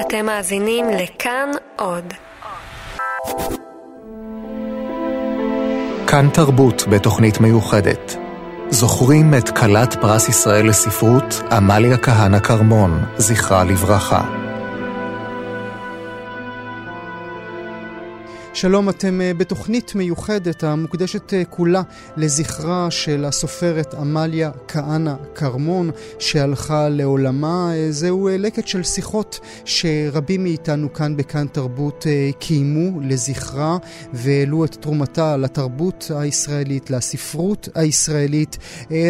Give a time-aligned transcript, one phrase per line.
[0.00, 2.04] אתם מאזינים לכאן עוד.
[6.06, 8.16] כאן תרבות בתוכנית מיוחדת.
[8.70, 14.45] זוכרים את כלת פרס ישראל לספרות, עמליה כהנא כרמון, זכרה לברכה.
[18.56, 21.82] שלום, אתם אה, בתוכנית מיוחדת המוקדשת אה, כולה
[22.16, 27.70] לזכרה של הסופרת עמליה כהנא כרמון שהלכה לעולמה.
[27.74, 32.06] אה, זהו לקט של שיחות שרבים מאיתנו כאן בכאן תרבות
[32.38, 33.76] קיימו לזכרה
[34.12, 38.58] והעלו את תרומתה לתרבות הישראלית, לספרות הישראלית.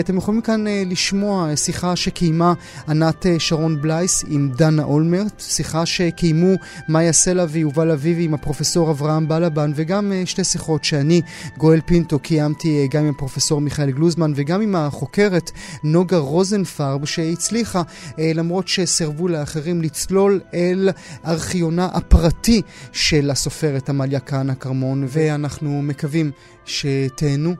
[0.00, 2.52] אתם יכולים כאן לשמוע שיחה שקיימה
[2.88, 6.54] ענת שרון בלייס עם דנה אולמרט, שיחה שקיימו
[6.88, 11.22] מאיה סלע ויובל אביבי עם הפרופסור אברהם בלבן, וגם אה, שתי שיחות שאני,
[11.58, 15.50] גואל פינטו, קיימתי אה, גם עם הפרופסור מיכאל גלוזמן וגם עם החוקרת
[15.84, 17.82] נוגה רוזנפרב, שהצליחה,
[18.18, 20.88] אה, למרות שסירבו לאחרים, לצלול אל
[21.26, 26.30] ארכיונה הפרטי של הסופרת עמליה כהנא כרמון, ואנחנו מקווים
[26.64, 27.54] שתהנו.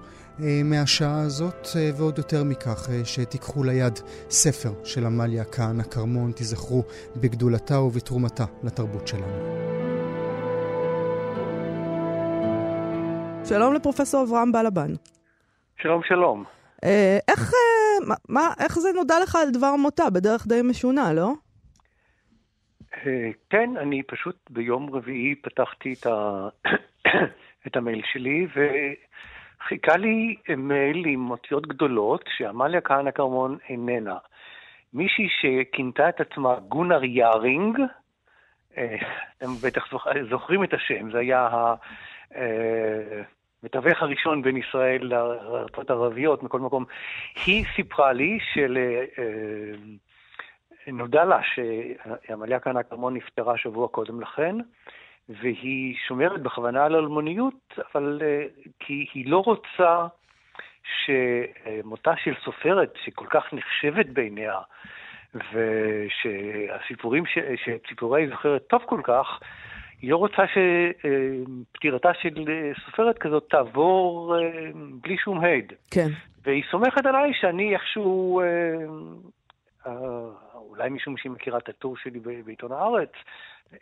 [0.64, 3.98] מהשעה הזאת, ועוד יותר מכך, שתיקחו ליד
[4.30, 6.84] ספר של עמליה כהנא כרמון, תיזכרו
[7.16, 9.66] בגדולתה ובתרומתה לתרבות שלנו.
[13.48, 14.92] שלום לפרופסור אברהם בלבן.
[15.82, 16.44] שלום, שלום.
[16.84, 20.10] אה, איך, אה, מה, איך זה נודע לך על דבר מותה?
[20.14, 21.32] בדרך די משונה, לא?
[22.94, 26.48] אה, כן, אני פשוט ביום רביעי פתחתי את, ה...
[27.66, 34.16] את המייל שלי, וחיכה לי מייל עם אותיות גדולות, שעמליה כהנא כרמון איננה.
[34.92, 37.78] מישהי שכינתה את עצמה גונר יארינג,
[38.72, 39.84] אתם בטח
[40.30, 41.74] זוכרים את השם, זה היה ה...
[43.62, 46.84] המתווך הראשון בין ישראל לארצות ערביות, מכל מקום,
[47.46, 48.78] היא סיפרה לי של...
[49.18, 49.72] אה,
[50.92, 54.56] נודע לה שעמליה כהנא כרמון נפטרה שבוע קודם לכן,
[55.28, 58.44] והיא שומרת בכוונה על אלמוניות, אבל אה,
[58.80, 60.06] כי היא לא רוצה
[61.04, 64.58] שמותה של סופרת שכל כך נחשבת בעיניה,
[65.34, 67.24] ושהסיפורים,
[67.64, 69.40] שסיפורי היא זוכרת טוב כל כך,
[70.02, 72.44] היא לא רוצה שפטירתה של
[72.86, 74.70] סופרת כזאת תעבור אה,
[75.00, 75.72] בלי שום הד.
[75.90, 76.08] כן.
[76.44, 78.46] והיא סומכת עליי שאני איכשהו, אה,
[79.86, 79.92] אה,
[80.54, 83.12] אולי משום שהיא מכירה את הטור שלי בעיתון הארץ,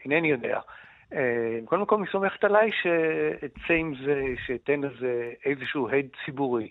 [0.04, 0.60] אינני יודע.
[1.62, 6.70] בכל מקום היא סומכת עליי שאצא עם זה, שאתן לזה איזשהו הד ציבורי.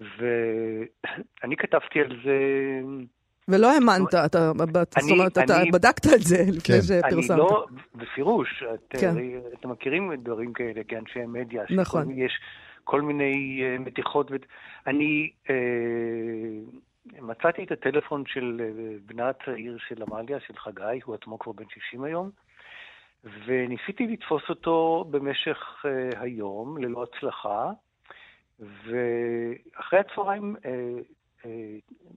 [0.00, 2.38] ואני כתבתי על זה
[3.48, 4.52] ולא האמנת, אתה,
[5.00, 6.82] זאת אומרת, אתה בדקת את זה לפני כן.
[6.82, 7.30] שפרסמת.
[7.30, 9.14] אני לא, בפירוש, כן.
[9.58, 11.62] אתם מכירים דברים כאלה כאנשי מדיה.
[11.70, 12.10] נכון.
[12.10, 12.32] יש
[12.84, 14.30] כל מיני uh, מתיחות.
[14.86, 15.50] אני uh,
[17.20, 21.64] מצאתי את הטלפון של uh, בנה הצעיר של עמליה, של חגי, הוא עצמו כבר בן
[21.74, 22.30] 60 היום,
[23.46, 27.70] וניסיתי לתפוס אותו במשך uh, היום, ללא הצלחה,
[28.60, 31.02] ואחרי הצהריים uh, אה,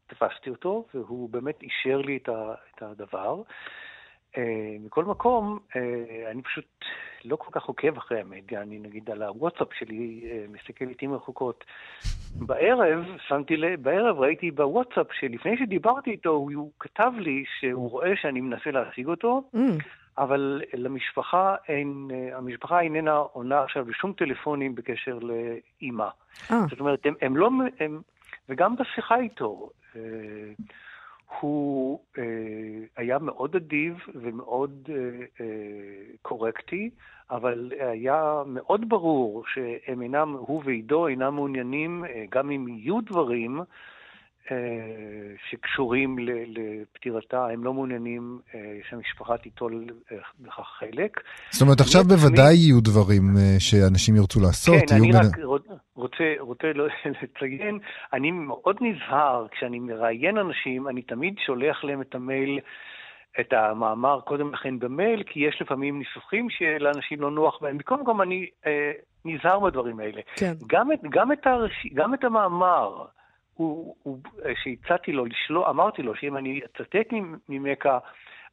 [0.07, 3.41] תפסתי אותו, והוא באמת אישר לי את הדבר.
[4.37, 6.65] אה, מכל מקום, אה, אני פשוט
[7.25, 11.63] לא כל כך עוקב אחרי המדיה, אני נגיד על הוואטסאפ שלי מסתכל לעיתים רחוקות.
[12.35, 18.41] בערב, שמתי לב, בערב ראיתי בוואטסאפ שלפני שדיברתי איתו, הוא כתב לי שהוא רואה שאני
[18.41, 19.59] מנסה להשיג אותו, mm.
[20.17, 26.07] אבל למשפחה אין, המשפחה איננה עונה עכשיו לשום טלפונים בקשר לאימא.
[26.69, 27.49] זאת אומרת, הם, הם לא,
[27.79, 28.01] הם,
[28.51, 29.69] וגם בשיחה איתו.
[29.95, 30.01] אה,
[31.39, 32.23] הוא אה,
[32.97, 35.45] היה מאוד אדיב ומאוד אה,
[36.21, 36.89] קורקטי,
[37.29, 43.65] אבל היה מאוד ברור שהם אינם, הוא ועידו אינם מעוניינים, גם אם יהיו דברים, אה,
[45.49, 46.15] שקשורים
[46.47, 48.59] לפטירתה, הם לא מעוניינים אה,
[48.89, 51.21] שהמשפחה תיטול אה, בכך חלק.
[51.49, 53.23] זאת אומרת, עכשיו בוודאי יהיו דברים
[53.59, 54.75] שאנשים ירצו לעשות.
[54.89, 55.37] כן, אני רק
[55.95, 56.67] רוצה, רוצה
[57.21, 57.79] לציין,
[58.13, 62.59] אני מאוד נזהר, כשאני מראיין אנשים, אני תמיד שולח להם את המייל.
[63.39, 67.77] את המאמר קודם לכן במייל, כי יש לפעמים ניסוחים שלאנשים לא נוח בהם.
[67.77, 68.91] מכל מקום, אני אה,
[69.25, 70.21] נזהר בדברים האלה.
[70.35, 70.53] כן.
[70.67, 71.87] גם את, גם את, הרש...
[71.93, 73.05] גם את המאמר,
[73.53, 74.17] הוא, הוא,
[74.63, 77.13] שהצעתי לו לשלוח, אמרתי לו שאם אני אצטט
[77.49, 77.85] ממך,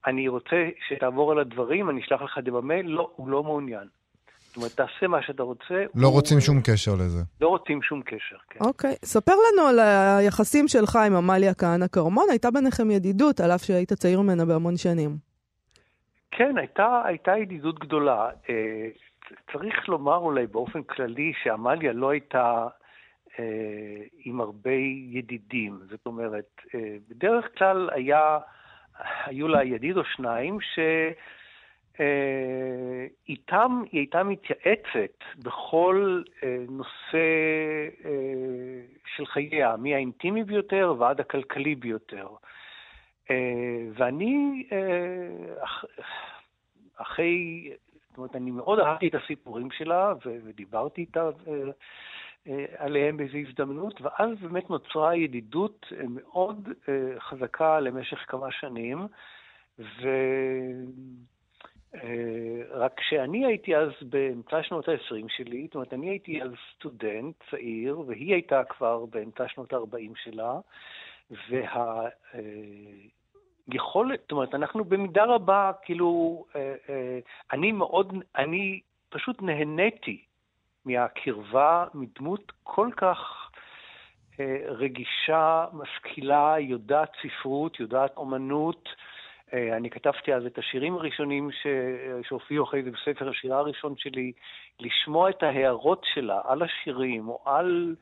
[0.07, 3.89] אני רוצה שתעבור על הדברים, אני אשלח לך את זה במייל, לא, הוא לא מעוניין.
[4.49, 5.85] זאת אומרת, תעשה מה שאתה רוצה.
[5.95, 6.15] לא הוא...
[6.15, 7.23] רוצים שום קשר לזה.
[7.41, 8.61] לא רוצים שום קשר, כן.
[8.65, 8.95] אוקיי.
[9.05, 12.27] ספר לנו על היחסים שלך עם עמליה כהנא כרמון.
[12.31, 15.11] הייתה ביניכם ידידות, על אף שהיית צעיר ממנה בהמון שנים.
[16.31, 18.31] כן, הייתה, הייתה ידידות גדולה.
[18.51, 18.89] אה,
[19.53, 22.67] צריך לומר אולי באופן כללי שעמליה לא הייתה
[24.25, 24.75] עם הרבה
[25.11, 25.79] ידידים.
[25.91, 28.39] זאת אומרת, אה, בדרך כלל היה
[29.25, 30.79] היו לה ידיד או שניים, ש...
[32.01, 33.39] אה, היא
[33.93, 37.19] הייתה מתייעצת בכל אה, נושא
[38.05, 38.81] אה,
[39.17, 42.29] של חייה, מהאינטימי ביותר ועד הכלכלי ביותר.
[43.95, 44.67] ואני,
[46.97, 47.71] אחרי,
[48.09, 50.13] זאת אומרת, אני מאוד אהבתי את הסיפורים שלה
[50.45, 51.31] ודיברתי איתה
[52.77, 56.69] עליהם באיזו הזדמנות, ואז באמת נוצרה ידידות מאוד
[57.19, 59.07] חזקה למשך כמה שנים,
[59.79, 60.09] ו...
[61.95, 67.35] אה, רק שאני הייתי אז באמצע שנות ה-20 שלי, זאת אומרת, אני הייתי אז סטודנט
[67.51, 70.61] צעיר, והיא הייתה כבר באמצע שנות ה-40 שלה,
[73.69, 77.19] והיכולת, זאת אומרת, אנחנו במידה רבה, כאילו, אה, אה,
[77.53, 80.25] אני מאוד, אני פשוט נהניתי
[80.89, 83.51] מהקרבה, מדמות כל כך
[84.69, 88.89] רגישה, משכילה, יודעת ספרות, יודעת אומנות,
[89.55, 91.67] אה, אני כתבתי אז את השירים הראשונים ש...
[92.29, 94.33] שהופיעו אחרי זה בספר השירה הראשון שלי,
[94.81, 97.97] לשמוע את ההערות שלה על השירים, או על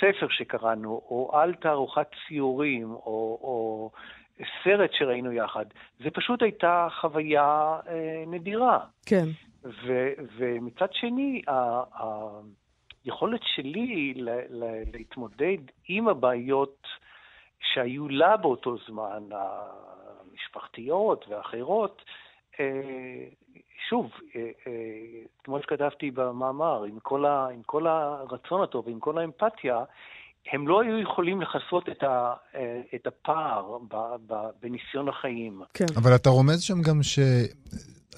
[0.00, 3.90] ספר שקראנו, או על תערוכת ציורים, או, או
[4.64, 5.64] סרט שראינו יחד.
[6.04, 8.78] זה פשוט הייתה חוויה אה, נדירה.
[9.06, 9.24] כן.
[9.64, 10.12] ו...
[10.36, 11.82] ומצד שני, ה...
[13.04, 14.28] היכולת שלי ל...
[14.48, 14.82] ל...
[14.92, 15.58] להתמודד
[15.88, 16.86] עם הבעיות
[17.60, 22.02] שהיו לה באותו זמן, המשפחתיות ואחרות,
[22.60, 23.26] אה,
[23.88, 24.72] שוב, אה, אה,
[25.44, 29.84] כמו שכתבתי במאמר, עם כל, ה, עם כל הרצון הטוב, עם כל האמפתיה,
[30.52, 32.34] הם לא היו יכולים לכסות את, ה,
[32.94, 33.96] את הפער ב,
[34.26, 35.62] ב, בניסיון החיים.
[35.74, 35.84] כן.
[35.96, 37.18] אבל אתה רומז שם גם ש...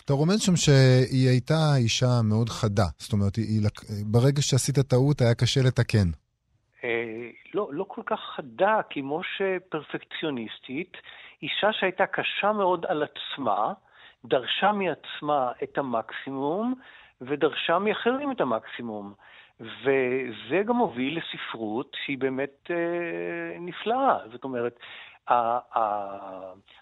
[0.04, 2.86] אתה רומז שם שהיא הייתה אישה מאוד חדה.
[2.98, 3.62] זאת אומרת, היא,
[4.06, 6.08] ברגע שעשית טעות היה קשה לתקן.
[7.54, 10.96] לא, לא כל כך חדה כמו שפרפקציוניסטית.
[11.42, 13.72] אישה שהייתה קשה מאוד על עצמה,
[14.24, 16.74] דרשה מעצמה את המקסימום
[17.20, 19.14] ודרשה מאחרים את המקסימום.
[19.60, 24.18] וזה גם הוביל לספרות שהיא באמת אה, נפלאה.
[24.32, 24.78] זאת אומרת,
[25.28, 25.34] ה,
[25.78, 26.08] ה,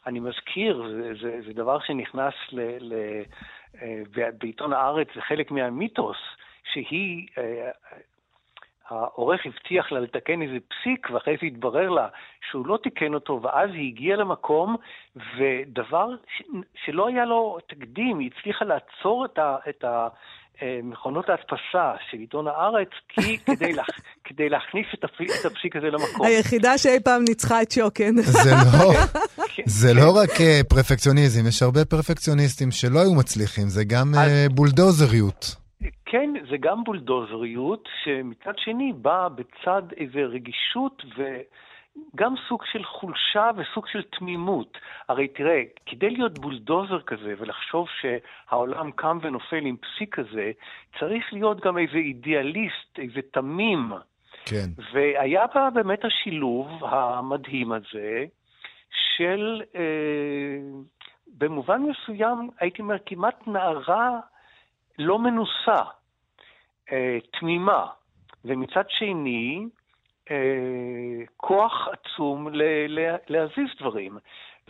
[0.07, 3.23] אני מזכיר, זה, זה, זה דבר שנכנס ל, ל,
[3.83, 4.03] אה,
[4.39, 6.17] בעיתון הארץ, זה חלק מהמיתוס,
[6.73, 7.71] שהיא אה,
[8.89, 12.09] העורך הבטיח לה לתקן איזה פסיק, ואחרי זה התברר לה
[12.51, 14.77] שהוא לא תיקן אותו, ואז היא הגיעה למקום,
[15.37, 16.43] ודבר ש...
[16.85, 19.57] שלא היה לו תקדים, היא הצליחה לעצור את, ה...
[19.69, 20.09] את ה...
[20.83, 23.83] מכונות ההדפסה של עיתון הארץ, כי כדי, לה,
[24.25, 26.27] כדי להכניס את, הפ, את הפסיק הזה למקום.
[26.27, 28.17] היחידה שאי פעם ניצחה את שוקן.
[28.17, 28.93] זה לא.
[29.81, 34.47] זה לא רק אה, פרפקציוניזם, יש הרבה פרפקציוניסטים שלא היו מצליחים, זה גם אז, אה,
[34.55, 35.57] בולדוזריות.
[36.13, 41.03] כן, זה גם בולדוזריות, שמצד שני באה בצד איזו רגישות
[41.97, 44.79] וגם סוג של חולשה וסוג של תמימות.
[45.09, 50.51] הרי תראה, כדי להיות בולדוזר כזה ולחשוב שהעולם קם ונופל עם פסיק כזה,
[50.99, 53.93] צריך להיות גם איזה אידיאליסט, איזה תמים.
[54.45, 54.67] כן.
[54.93, 58.25] והיה בה באמת השילוב המדהים הזה
[59.17, 60.59] של, אה,
[61.39, 64.21] במובן מסוים, הייתי אומר, כמעט נערה
[64.99, 65.83] לא מנוסה.
[66.93, 67.87] אה, תמימה,
[68.45, 69.67] ומצד שני,
[71.37, 72.49] כוח עצום
[73.29, 74.19] להזיז דברים.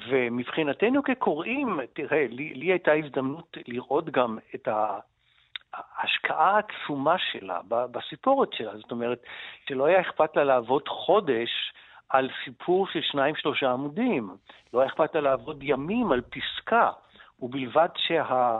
[0.09, 4.69] ומבחינתנו כקוראים, תראה, לי, לי הייתה הזדמנות לראות גם את
[5.75, 8.77] ההשקעה העצומה שלה בסיפורת שלה.
[8.77, 9.23] זאת אומרת,
[9.69, 11.73] שלא היה אכפת לה לעבוד חודש
[12.09, 14.37] על סיפור של שניים-שלושה עמודים.
[14.73, 16.91] לא היה אכפת לה לעבוד ימים על פסקה,
[17.41, 18.59] ובלבד שה,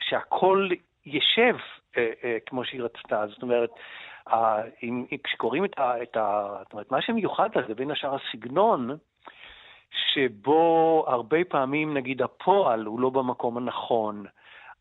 [0.00, 0.68] שהכל
[1.06, 1.56] ישב
[1.96, 3.26] אה, אה, כמו שהיא רצתה.
[3.26, 3.70] זאת אומרת,
[4.82, 6.02] אם, כשקוראים את ה...
[6.02, 8.90] את ה זאת אומרת, מה שמיוחד לה זה בין השאר הסגנון,
[9.90, 14.24] שבו הרבה פעמים, נגיד, הפועל הוא לא במקום הנכון,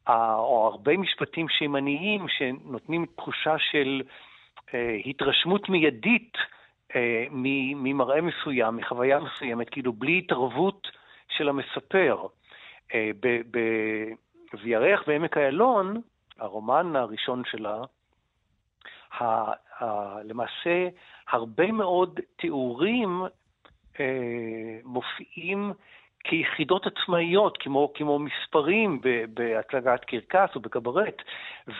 [0.08, 4.02] או הרבה משפטים שימניים שנותנים תחושה של
[4.74, 6.38] אה, התרשמות מיידית
[6.96, 10.88] אה, ממראה מסוים, מחוויה מסוימת, כאילו בלי התערבות
[11.30, 12.28] של המספר.
[12.94, 13.12] אה,
[14.64, 16.02] בירח בעמק איילון,
[16.40, 17.82] הרומן הראשון שלה,
[20.24, 20.88] למעשה
[21.30, 23.24] הרבה מאוד תיאורים
[24.00, 25.74] אה, מופיעים
[26.24, 29.02] כיחידות עצמאיות, כמו, כמו מספרים
[29.34, 31.22] בהצגת קרקס או בקברט,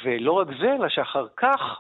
[0.04, 1.80] ולא רק זה, אלא שאחר כך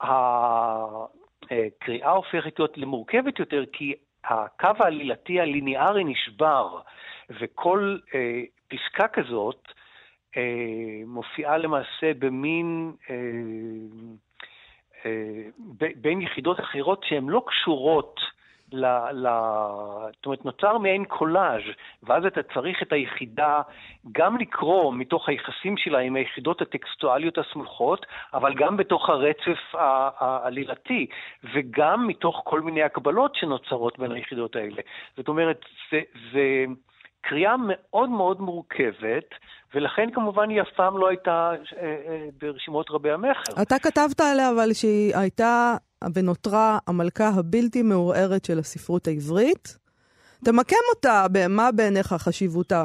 [0.00, 3.94] הקריאה הופכת להיות למורכבת יותר, כי
[4.24, 6.80] הקו העלילתי הליניארי נשבר,
[7.40, 9.68] וכל אה, פסקה כזאת
[10.36, 13.20] אה, מופיעה למעשה במין, אה, אה,
[15.96, 18.20] בין יחידות אחרות שהן לא קשורות
[18.72, 19.28] ל, ל...
[20.16, 21.62] זאת אומרת, נוצר מעין קולאז',
[22.02, 23.62] ואז אתה צריך את היחידה
[24.12, 29.58] גם לקרוא מתוך היחסים שלה עם היחידות הטקסטואליות הסמוכות, אבל גם בתוך הרצף
[30.18, 31.06] העלילתי,
[31.54, 34.82] וגם מתוך כל מיני הקבלות שנוצרות בין היחידות האלה.
[35.16, 36.00] זאת אומרת, זה...
[36.32, 36.64] זה
[37.22, 39.24] קריאה מאוד מאוד מורכבת,
[39.74, 43.62] ולכן כמובן היא אף פעם לא הייתה אה, אה, ברשימות רבי המכר.
[43.62, 45.76] אתה כתבת עליה אבל שהיא הייתה
[46.14, 49.78] ונותרה המלכה הבלתי מעורערת של הספרות העברית.
[50.44, 52.84] תמקם אותה, מה בעיניך חשיבותה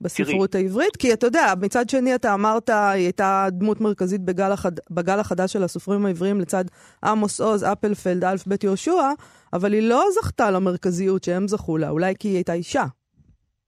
[0.00, 0.64] בספרות תראי.
[0.64, 0.96] העברית?
[0.96, 4.72] כי אתה יודע, מצד שני אתה אמרת, היא הייתה דמות מרכזית בגל, החד...
[4.90, 6.64] בגל החדש של הסופרים העבריים לצד
[7.04, 9.10] עמוס עוז, אפלפלד, אלף בית יהושע,
[9.52, 12.84] אבל היא לא זכתה למרכזיות שהם זכו לה, אולי כי היא הייתה אישה.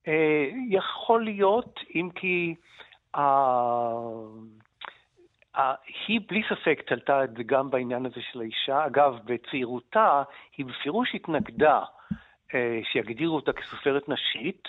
[0.09, 2.55] אה, יכול להיות, אם כי...
[3.17, 3.23] אה,
[5.57, 5.75] אה,
[6.07, 8.87] היא בלי ספק תלתה את זה גם בעניין הזה של האישה.
[8.87, 10.23] אגב, בצעירותה
[10.57, 11.83] היא בפירוש התנגדה
[12.93, 14.69] שיגדירו אותה כסופרת נשית.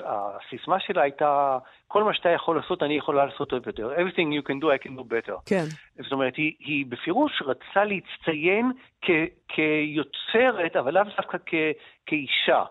[0.00, 1.58] הסיסמה שלה הייתה,
[1.88, 3.94] כל מה שאתה יכול לעשות, אני יכולה לעשות עוד יותר.
[3.96, 5.34] Everything you can do, I can do better.
[5.46, 5.64] כן.
[6.02, 9.10] זאת אומרת, היא, היא בפירוש רצתה להצטיין כ,
[9.48, 11.54] כיוצרת, אבל לאו דווקא כ,
[12.06, 12.64] כאישה.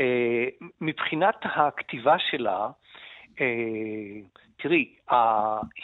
[0.00, 0.46] אה,
[0.80, 2.68] מבחינת הכתיבה שלה,
[3.40, 3.46] אה,
[4.56, 4.94] תראי,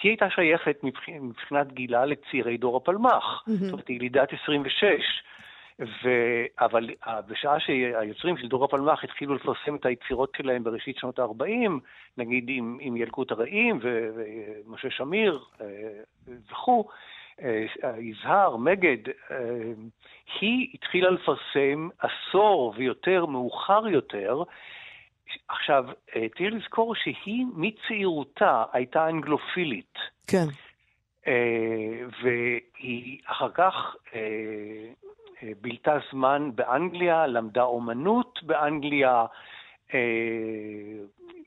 [0.02, 0.76] היא הייתה שייכת
[1.20, 3.44] מבחינת גילה לצעירי דור הפלמ"ח.
[3.46, 4.84] זאת אומרת, היא ילידת 26,
[5.80, 6.08] ו...
[6.60, 6.90] אבל
[7.26, 11.70] בשעה שהיוצרים של דור הפלמ"ח התחילו לפרסם את היצירות שלהם בראשית שנות ה-40,
[12.18, 15.66] נגיד עם, עם ילקוט הרעים ומשה שמיר אה,
[16.50, 16.88] וכו',
[17.98, 18.96] יזהר, מגד,
[20.40, 24.42] היא התחילה לפרסם עשור ויותר מאוחר יותר.
[25.48, 25.84] עכשיו,
[26.16, 29.98] אה, תהיה לזכור שהיא מצעירותה הייתה אנגלופילית.
[30.26, 30.46] כן.
[31.26, 34.20] אה, והיא אחר כך אה,
[35.60, 39.26] בילתה זמן באנגליה, למדה אומנות באנגליה.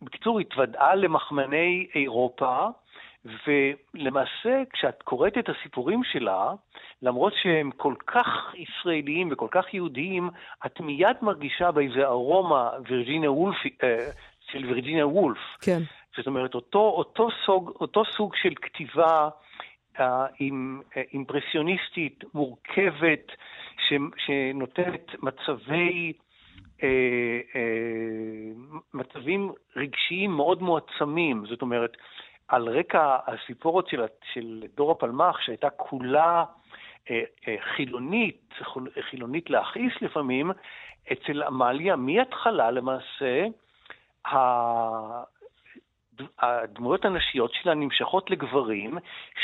[0.02, 2.68] בקיצור, התוודעה למחמני אירופה,
[3.26, 6.54] ולמעשה, כשאת קוראת את הסיפורים שלה,
[7.02, 10.30] למרות שהם כל כך ישראליים וכל כך יהודיים,
[10.66, 14.12] את מיד מרגישה באיזה ארומה וירג'יניה וולף, אה,
[14.52, 15.38] של וירג'יניה וולף.
[15.62, 15.80] כן.
[16.18, 19.30] זאת אומרת, אותו, אותו, סוג, אותו סוג של כתיבה
[20.00, 23.32] אה, עם, אה, אימפרסיוניסטית, מורכבת,
[23.78, 23.94] ש,
[24.26, 26.14] שנותנת מצבי...
[26.84, 31.98] אה, אה, מצבים רגשיים מאוד מועצמים, זאת אומרת,
[32.48, 34.02] על רקע הסיפורת של,
[34.34, 36.44] של דור הפלמ"ח, שהייתה כולה
[37.10, 38.54] אה, אה, חילונית,
[39.10, 40.52] חילונית להכעיס לפעמים,
[41.12, 43.46] אצל עמליה מההתחלה למעשה,
[46.40, 48.98] הדמויות הנשיות שלה נמשכות לגברים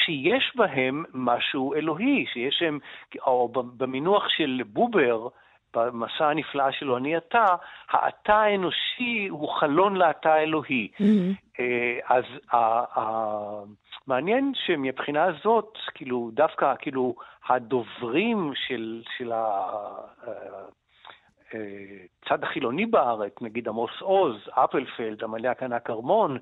[0.04, 2.80] שיש בהם משהו אלוהי, שיש הם,
[3.26, 5.28] או במינוח של בובר,
[5.76, 7.46] במסע הנפלא שלו, אני אתה,
[7.90, 10.88] האתה האנושי הוא חלון לאתה האלוהי.
[10.96, 11.62] Mm-hmm.
[12.10, 12.24] אז
[14.08, 17.16] מעניין שמבחינה הזאת, כאילו, דווקא, כאילו,
[17.50, 19.32] הדוברים של, של
[22.26, 26.38] הצד אה, החילוני בארץ, נגיד עמוס עוז, אפלפלד, עמליה קנה כרמון,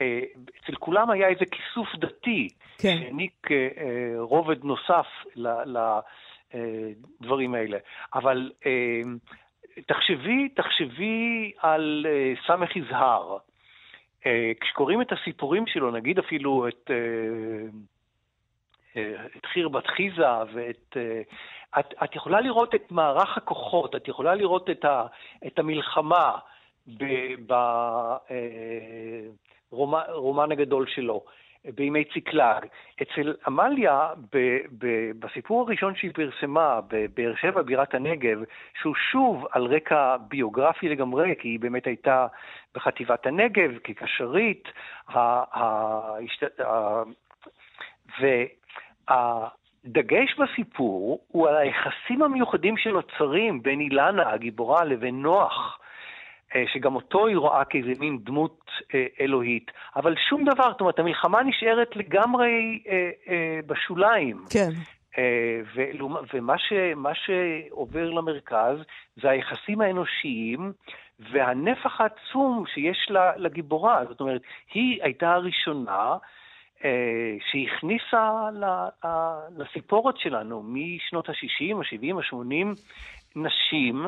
[0.00, 0.20] אה,
[0.64, 2.48] אצל כולם היה איזה כיסוף דתי,
[2.78, 2.96] כן.
[3.00, 3.48] שהעניק
[4.18, 5.48] רובד נוסף ל...
[5.48, 5.98] ל
[7.20, 7.78] הדברים האלה.
[8.14, 9.00] אבל אה,
[9.86, 13.36] תחשבי, תחשבי על אה, סמך יזהר.
[14.26, 16.90] אה, כשקוראים את הסיפורים שלו, נגיד אפילו את,
[19.36, 20.96] את חיר בת חיזה ואת...
[21.78, 25.06] את, את יכולה לראות את מערך הכוחות, את יכולה לראות את, ה,
[25.46, 26.38] את המלחמה
[29.72, 31.24] ברומן הגדול שלו.
[31.64, 32.66] בימי ציקלג.
[33.02, 38.38] אצל עמליה, ב, ב, בסיפור הראשון שהיא פרסמה, בבאר שבע, בירת הנגב,
[38.80, 42.26] שהוא שוב על רקע ביוגרפי לגמרי, כי היא באמת הייתה
[42.74, 44.68] בחטיבת הנגב כקשרית,
[49.08, 55.78] והדגש בסיפור הוא על היחסים המיוחדים שנוצרים בין אילנה, הגיבורה, לבין נוח.
[56.54, 60.98] אה, שגם אותו היא רואה כאיזה מין דמות אה, אלוהית, אבל שום דבר, זאת אומרת,
[60.98, 64.44] המלחמה נשארת לגמרי אה, בשוליים.
[64.50, 64.70] כן.
[66.34, 66.72] ומה ש,
[67.14, 68.76] שעובר למרכז
[69.22, 70.72] זה היחסים האנושיים
[71.18, 74.04] והנפח העצום שיש לגיבורה.
[74.08, 74.42] זאת אומרת,
[74.74, 76.16] היא הייתה הראשונה
[77.50, 78.30] שהכניסה
[79.56, 82.80] לסיפורת שלנו משנות ה-60, ה-70, ה-80,
[83.36, 84.06] נשים,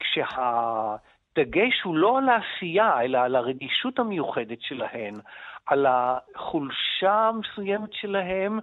[0.00, 0.96] כשה...
[1.36, 5.14] הדגש הוא לא על העשייה, אלא על הרגישות המיוחדת שלהן,
[5.66, 8.58] על החולשה המסוימת שלהם,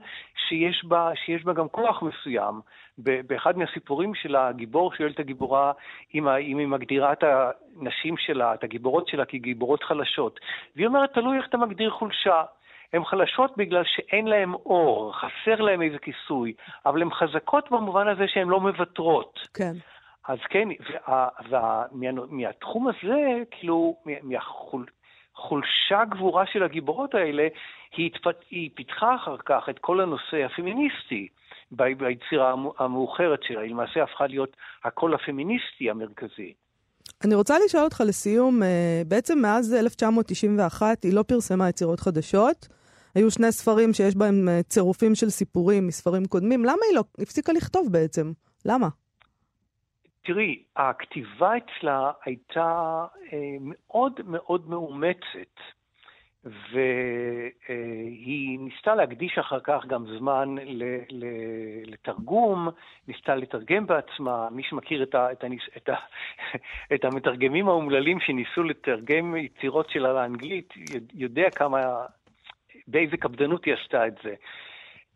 [0.48, 0.86] שיש
[1.26, 2.62] שיש בה גם כוח מסוים.
[2.98, 5.72] באחד מהסיפורים של הגיבור שואל את הגיבורה
[6.16, 10.40] אם, אם היא מגדירה את הנשים שלה, את הגיבורות שלה כגיבורות חלשות.
[10.76, 12.44] והיא אומרת, תלוי איך אתה מגדיר חולשה.
[12.94, 16.54] הן חלשות בגלל שאין להן אור, חסר להן איזה כיסוי,
[16.86, 19.40] אבל הן חזקות במובן הזה שהן לא מוותרות.
[19.54, 19.74] כן.
[20.28, 20.70] אז כן,
[21.92, 27.48] ומהתחום הזה, כאילו, מהחולשה הגבורה של הגיבורות האלה,
[27.98, 31.28] היא, התפת, היא פיתחה אחר כך את כל הנושא הפמיניסטי.
[31.72, 36.54] ביצירה המאוחרת שלה, היא למעשה הפכה להיות הקול הפמיניסטי המרכזי.
[37.26, 42.68] אני רוצה לשאול אותך לסיום, אה, בעצם מאז 1991 היא לא פרסמה יצירות חדשות.
[43.16, 46.64] היו שני ספרים שיש בהם אה, צירופים של סיפורים מספרים קודמים.
[46.64, 48.32] למה היא לא הפסיקה לכתוב בעצם?
[48.66, 48.88] למה?
[50.24, 55.60] תראי, הכתיבה אצלה הייתה אה, מאוד מאוד מאומצת.
[56.44, 60.56] והיא ניסתה להקדיש אחר כך גם זמן
[61.86, 62.70] לתרגום,
[63.08, 64.48] ניסתה לתרגם בעצמה.
[64.52, 65.44] מי שמכיר את, ה, את,
[65.78, 65.96] את, ה,
[66.94, 70.74] את המתרגמים האומללים שניסו לתרגם יצירות שלה לאנגלית,
[71.14, 72.06] יודע כמה,
[72.88, 74.34] באיזה קפדנות היא עשתה את זה.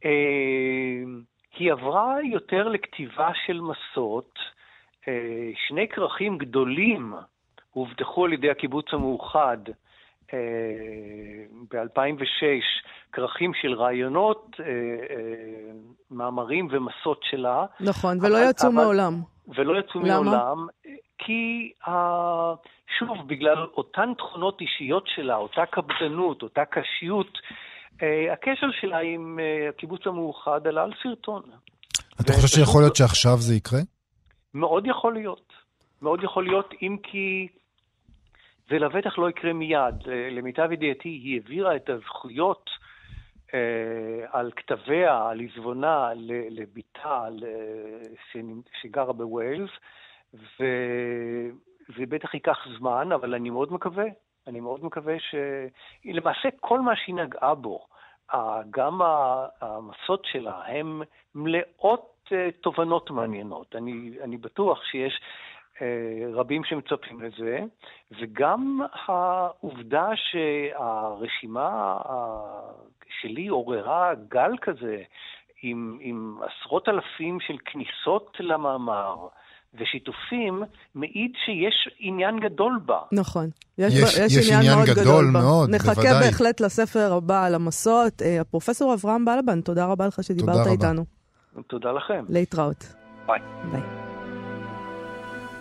[0.06, 1.04] אה,
[1.58, 4.40] היא עברה יותר לכתיבה של מסות,
[5.68, 7.14] שני כרכים גדולים
[7.72, 9.58] הובטחו על ידי הקיבוץ המאוחד.
[11.72, 12.84] ב-2006
[13.14, 15.74] כרכים של רעיונות, אה, אה,
[16.12, 17.66] מאמרים ומסות שלה.
[17.80, 19.22] נכון, ולא אבל, יצאו אבל, מעולם.
[19.48, 20.14] ולא יצאו למה?
[20.14, 20.68] מעולם,
[21.18, 21.72] כי
[23.00, 27.38] שוב, בגלל אותן תכונות אישיות שלה, אותה קפדנות, אותה קשיות,
[28.02, 31.42] אה, הקשר שלה עם הקיבוץ המאוחד עלה על סרטון.
[32.22, 33.80] אתה חושב שיכול להיות שעכשיו זה יקרה?
[34.54, 35.54] מאוד יכול להיות.
[36.02, 37.48] מאוד יכול להיות, אם כי...
[38.70, 39.96] זה לבטח לא יקרה מיד.
[40.32, 42.70] למיטב ידיעתי, היא העבירה את הזכויות
[43.54, 43.60] אה,
[44.32, 46.10] על כתביה, על עזבונה,
[46.50, 47.28] לביתה
[48.82, 49.70] שגרה בווילס,
[50.34, 54.06] וזה בטח ייקח זמן, אבל אני מאוד מקווה,
[54.48, 55.36] אני מאוד מקווה ש...
[56.06, 57.88] למעשה, כל מה שהיא נגעה בו,
[58.70, 59.02] גם
[59.62, 61.02] המסות שלה, הן
[61.36, 62.12] מלאות אה,
[62.62, 63.76] תובנות מעניינות.
[63.76, 65.22] אני, אני בטוח שיש
[65.82, 65.88] אה,
[66.34, 67.60] רבים שמצפים לזה,
[68.22, 71.98] וגם העובדה שהרשימה
[73.22, 74.98] שלי עוררה גל כזה
[75.62, 79.16] עם, עם עשרות אלפים של כניסות למאמר.
[79.80, 80.64] ושיתופים,
[80.96, 83.00] מעיד שיש עניין גדול בה.
[83.12, 83.50] נכון.
[83.78, 85.40] יש, יש, יש, יש עניין, עניין מאוד גדול, גדול בה.
[85.40, 86.20] מאוד, נחכה בוודאי.
[86.20, 88.22] בהחלט לספר הבא על המסות.
[88.22, 91.23] אה, הפרופסור אברהם בלבן, תודה רבה לך שדיברת תודה איתנו.
[91.62, 92.26] תודה לכם.
[92.30, 92.94] להתראות.
[93.28, 93.39] ביי.
[93.72, 93.82] ביי.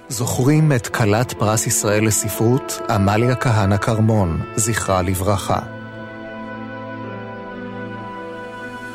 [0.09, 5.82] זוכרים את כלת פרס ישראל לספרות, עמליה כהנא כרמון, זכרה לברכה.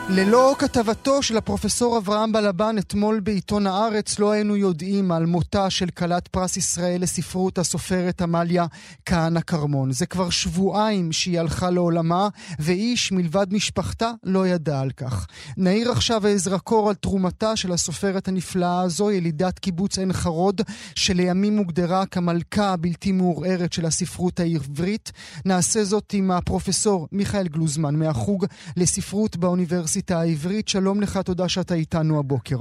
[0.09, 5.89] ללא כתבתו של הפרופסור אברהם בלבן אתמול בעיתון הארץ לא היינו יודעים על מותה של
[5.89, 8.65] כלת פרס ישראל לספרות הסופרת עמליה
[9.05, 9.91] כהנא כרמון.
[9.91, 12.27] זה כבר שבועיים שהיא הלכה לעולמה
[12.59, 15.27] ואיש מלבד משפחתה לא ידע על כך.
[15.57, 20.61] נעיר עכשיו זרקור על תרומתה של הסופרת הנפלאה הזו, ילידת קיבוץ עין חרוד,
[20.95, 25.11] שלימים הוגדרה כמלכה הבלתי מעורערת של הספרות העברית.
[25.45, 28.45] נעשה זאת עם הפרופסור מיכאל גלוזמן מהחוג
[28.77, 29.96] לספרות באוניברסיטה.
[29.97, 30.67] האוניברסיטה העברית.
[30.67, 32.55] שלום לך, תודה שאתה איתנו הבוקר.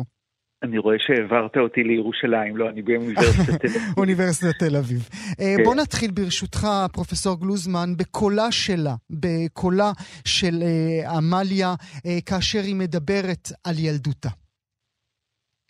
[0.62, 3.83] אני רואה שהעברת אותי לירושלים, לא, אני באוניברסיטת תל אביב.
[3.99, 5.09] אוניברסיטת תל אביב.
[5.40, 5.64] אה, כן.
[5.64, 9.92] בוא נתחיל ברשותך, פרופסור גלוזמן, בקולה שלה, בקולה
[10.25, 11.75] של אה, עמליה,
[12.07, 14.29] אה, כאשר היא מדברת על ילדותה.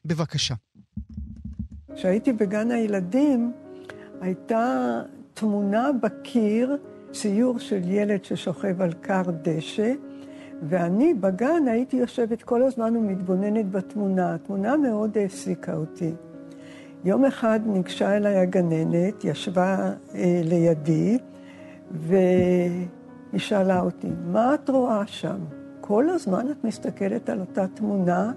[0.04, 0.54] בבקשה.
[1.96, 3.52] כשהייתי בגן הילדים,
[4.20, 5.02] הייתה
[5.34, 6.76] תמונה בקיר,
[7.12, 9.92] ציור של ילד ששוכב על כר דשא,
[10.62, 14.34] ואני בגן הייתי יושבת כל הזמן ומתבוננת בתמונה.
[14.34, 16.12] התמונה מאוד העסיקה אותי.
[17.04, 21.18] יום אחד ניגשה אליי הגננת, ישבה אה, לידי,
[21.90, 22.86] והיא
[23.36, 25.36] שאלה אותי, מה את רואה שם?
[25.80, 28.32] כל הזמן את מסתכלת על אותה תמונה?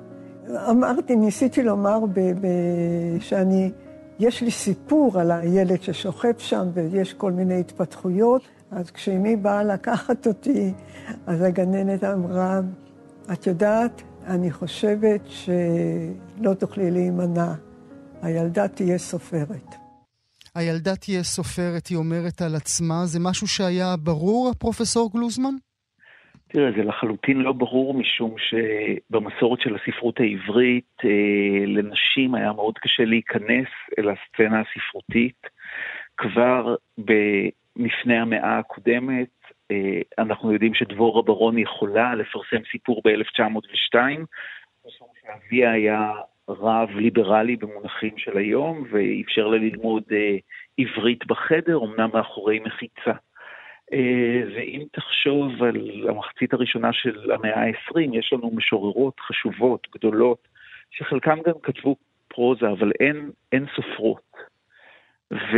[0.70, 3.72] אמרתי, ניסיתי לומר ב- ב- שאני,
[4.20, 8.42] יש לי סיפור על הילד ששוכב שם ויש כל מיני התפתחויות.
[8.72, 10.74] אז כשאמי באה לקחת אותי,
[11.28, 12.60] אז הגננת אמרה,
[13.34, 17.54] את יודעת, אני חושבת שלא תוכלי להימנע.
[18.22, 19.76] הילדה תהיה סופרת.
[20.56, 23.06] הילדה תהיה סופרת, היא אומרת על עצמה.
[23.06, 25.54] זה משהו שהיה ברור, הפרופסור גלוזמן?
[26.48, 33.06] תראה, זה לחלוטין לא ברור, משום שבמסורת של הספרות העברית, אה, לנשים היה מאוד קשה
[33.06, 33.68] להיכנס
[34.00, 35.42] אל הסצנה הספרותית.
[36.18, 36.76] כבר
[37.80, 39.30] במפנה המאה הקודמת,
[39.72, 43.96] אה, אנחנו יודעים שדבורה ברון יכולה לפרסם סיפור ב-1902,
[44.86, 46.12] משום שאביה היה
[46.50, 50.38] רב ליברלי במונחים של היום, ואפשר לה ללמוד אה,
[50.78, 53.14] עברית בחדר, אמנם מאחורי מחיצה.
[53.94, 60.48] אה, ואם תחשוב על המחצית הראשונה של המאה ה-20, יש לנו משוררות חשובות, גדולות,
[60.92, 61.96] שחלקם גם כתבו
[62.28, 64.30] פרוזה, אבל אין, אין סופרות.
[65.32, 65.58] ו...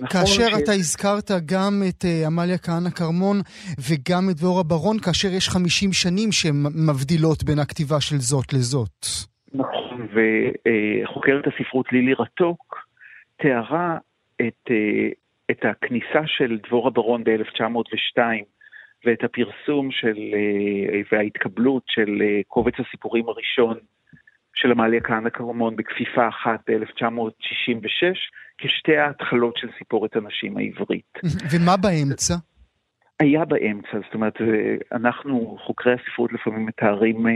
[0.00, 0.62] נכון כאשר ש...
[0.62, 3.36] אתה הזכרת גם את uh, עמליה כהנא כרמון
[3.88, 9.06] וגם את דבורה ברון, כאשר יש 50 שנים שמבדילות בין הכתיבה של זאת לזאת.
[9.54, 12.86] נכון, וחוקרת הספרות לילי רתוק
[13.36, 13.98] תיארה
[14.40, 15.14] את, uh,
[15.50, 18.20] את הכניסה של דבורה ברון ב-1902
[19.04, 23.76] ואת הפרסום של, uh, וההתקבלות של קובץ הסיפורים הראשון
[24.56, 28.16] של עמליה כהנא כרמון בכפיפה אחת ב-1966,
[28.58, 31.18] כשתי ההתחלות של סיפורת הנשים העברית.
[31.52, 32.34] ומה באמצע?
[33.20, 34.34] היה באמצע, זאת אומרת,
[34.92, 37.32] אנחנו, חוקרי הספרות, לפעמים מתארים אה,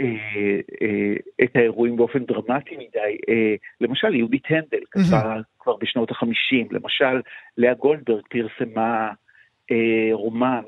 [0.00, 3.18] אה, אה, את האירועים באופן דרמטי מדי.
[3.28, 7.20] אה, למשל, יהודית הנדל כתבה כבר בשנות ה-50, למשל,
[7.58, 9.10] לאה גולדברג פרסמה
[9.70, 10.62] אה, רומן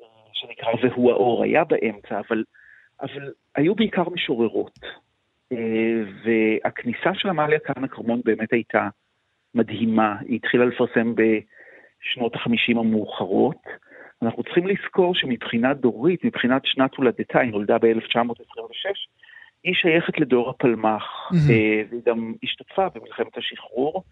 [0.00, 2.44] אה, שנקרא והוא האור, היה באמצע, אבל,
[3.02, 4.78] אבל היו בעיקר משוררות.
[5.52, 8.88] אה, והכניסה של עמליה כהנא כרמון באמת הייתה
[9.54, 10.16] מדהימה.
[10.20, 13.62] היא התחילה לפרסם בשנות החמישים המאוחרות.
[14.22, 18.94] אנחנו צריכים לזכור שמבחינה דורית, מבחינת שנת הולדתה, היא נולדה ב-1926,
[19.64, 21.36] היא שייכת לדור הפלמ"ח, mm-hmm.
[21.90, 24.04] והיא גם השתתפה במלחמת השחרור,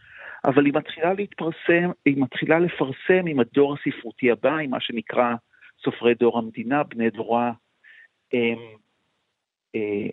[0.45, 5.35] אבל היא מתחילה להתפרסם, היא מתחילה לפרסם עם הדור הספרותי הבא, עם מה שנקרא
[5.85, 7.53] סופרי דור המדינה, בני דורה.
[8.33, 8.59] הם,
[9.75, 10.09] אה,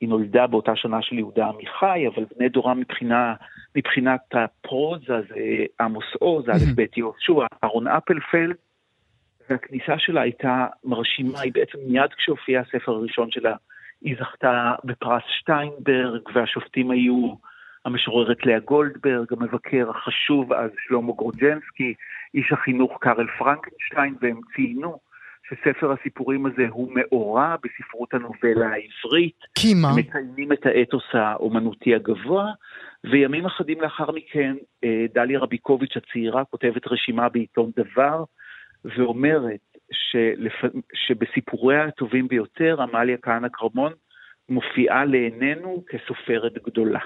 [0.00, 3.34] היא נולדה באותה שנה של יהודה עמיחי, אבל בני דורה מבחינה,
[3.76, 8.56] מבחינת הפרוזה זה עמוס עוז, א' ב' יהושע, אהרון אפלפלד,
[9.50, 13.56] והכניסה שלה הייתה מרשימה, היא בעצם מיד כשהופיע הספר הראשון שלה,
[14.00, 17.34] היא זכתה בפרס שטיינברג, והשופטים היו
[17.84, 21.94] המשוררת לאה גולדברג, המבקר החשוב אז שלמה גרוג'נסקי,
[22.34, 24.98] איש החינוך קארל פרנקנשטיין, והם ציינו
[25.48, 29.38] שספר הסיפורים הזה הוא מאורע בספרות הנובלה העברית.
[29.54, 29.88] כי מה?
[29.96, 32.52] מציינים את האתוס האומנותי הגבוה,
[33.04, 38.24] וימים אחדים לאחר מכן אה, דליה רביקוביץ' הצעירה כותבת רשימה בעיתון דבר,
[38.84, 39.60] ואומרת
[39.92, 40.72] שלפ...
[40.94, 43.92] שבסיפוריה הטובים ביותר, עמליה כהנא כרמון
[44.48, 47.00] מופיעה לעינינו כסופרת גדולה.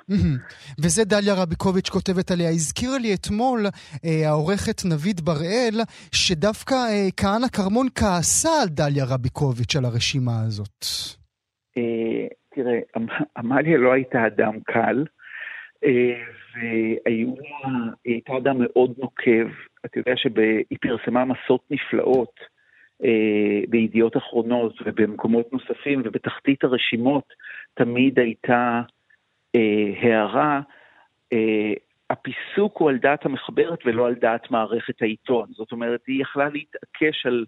[0.82, 2.48] וזה דליה רביקוביץ' כותבת עליה.
[2.48, 3.60] הזכירה לי אתמול
[4.04, 5.76] אה, העורכת נבית בראל,
[6.12, 10.84] שדווקא אה, כהנא כרמון כעסה על דליה רביקוביץ' על הרשימה הזאת.
[11.76, 12.78] אה, תראה,
[13.36, 15.04] עמליה לא הייתה אדם קל,
[15.84, 16.22] אה,
[16.54, 17.26] והיא
[18.04, 19.48] הייתה אדם מאוד נוקב.
[19.86, 22.51] אתה יודע שהיא פרסמה מסות נפלאות.
[23.04, 27.24] אה, בידיעות אחרונות ובמקומות נוספים ובתחתית הרשימות
[27.74, 28.82] תמיד הייתה
[29.54, 30.60] אה, הערה,
[31.32, 31.72] אה,
[32.10, 35.46] הפיסוק הוא על דעת המחברת ולא על דעת מערכת העיתון.
[35.50, 37.44] זאת אומרת, היא יכלה להתעקש על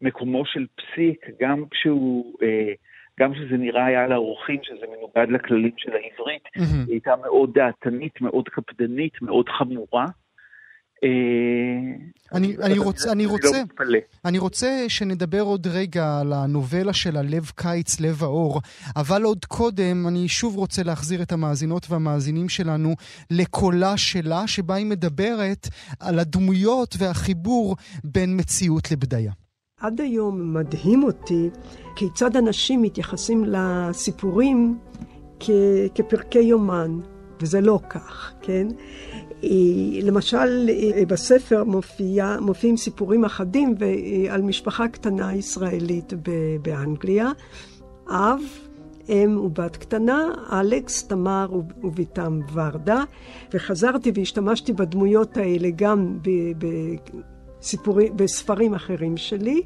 [0.00, 2.34] מקומו של פסיק גם כשהוא...
[2.42, 2.72] אה,
[3.20, 6.86] גם כשזה נראה היה לאורחים שזה מנוגד לכללים של העברית, mm-hmm.
[6.86, 10.06] היא הייתה מאוד דעתנית, מאוד קפדנית, מאוד חמורה.
[11.06, 13.62] אה, אני, אני, רוצ, אני, לא רוצה,
[14.24, 18.60] אני רוצה שנדבר עוד רגע על הנובלה של הלב קיץ, לב האור,
[18.96, 22.94] אבל עוד קודם אני שוב רוצה להחזיר את המאזינות והמאזינים שלנו
[23.30, 25.68] לקולה שלה, שבה היא מדברת
[26.00, 29.32] על הדמויות והחיבור בין מציאות לבדיה.
[29.80, 31.50] עד היום מדהים אותי
[31.96, 34.78] כיצד אנשים מתייחסים לסיפורים
[35.40, 35.50] כ-
[35.94, 37.00] כפרקי יומן,
[37.40, 38.66] וזה לא כך, כן?
[40.02, 40.70] למשל,
[41.08, 43.74] בספר מופיע, מופיעים סיפורים אחדים
[44.30, 46.12] על משפחה קטנה ישראלית
[46.62, 47.30] באנגליה.
[48.08, 48.40] אב,
[49.08, 51.48] אם ובת קטנה, אלכס, תמר
[51.82, 53.04] ובתם ורדה,
[53.54, 56.18] וחזרתי והשתמשתי בדמויות האלה גם
[57.60, 59.62] בסיפורים, בספרים אחרים שלי.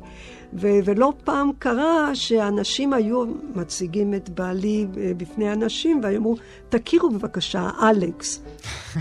[0.53, 6.37] ו- ולא פעם קרה שאנשים היו מציגים את בעלי אה, בפני אנשים ואמרו,
[6.69, 8.45] תכירו בבקשה, אלכס.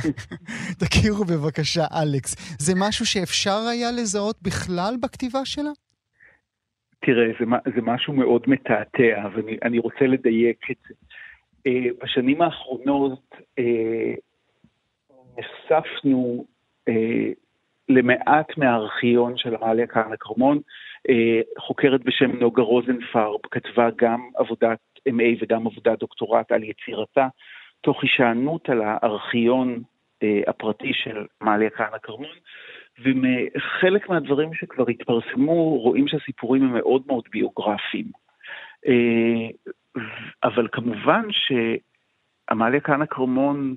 [0.81, 2.35] תכירו בבקשה, אלכס.
[2.59, 5.71] זה משהו שאפשר היה לזהות בכלל בכתיבה שלה?
[6.99, 10.93] תראה, זה, זה משהו מאוד מתעתע, ואני רוצה לדייק את זה.
[11.67, 13.63] Uh, בשנים האחרונות uh,
[15.37, 16.45] נחשפנו
[17.89, 20.59] למעט מהארכיון של עמליה כהנא כרמון.
[21.09, 27.27] אה, חוקרת בשם נוגה רוזנפרב כתבה גם עבודת MA וגם עבודת דוקטורט על יצירתה,
[27.81, 29.81] תוך הישענות על הארכיון
[30.23, 32.35] אה, הפרטי של מעליה כהנא כרמון,
[33.03, 38.11] ומחלק מהדברים שכבר התפרסמו רואים שהסיפורים הם מאוד מאוד ביוגרפיים.
[38.87, 39.47] אה,
[40.43, 43.75] אבל כמובן שעמליה כהנא כרמון,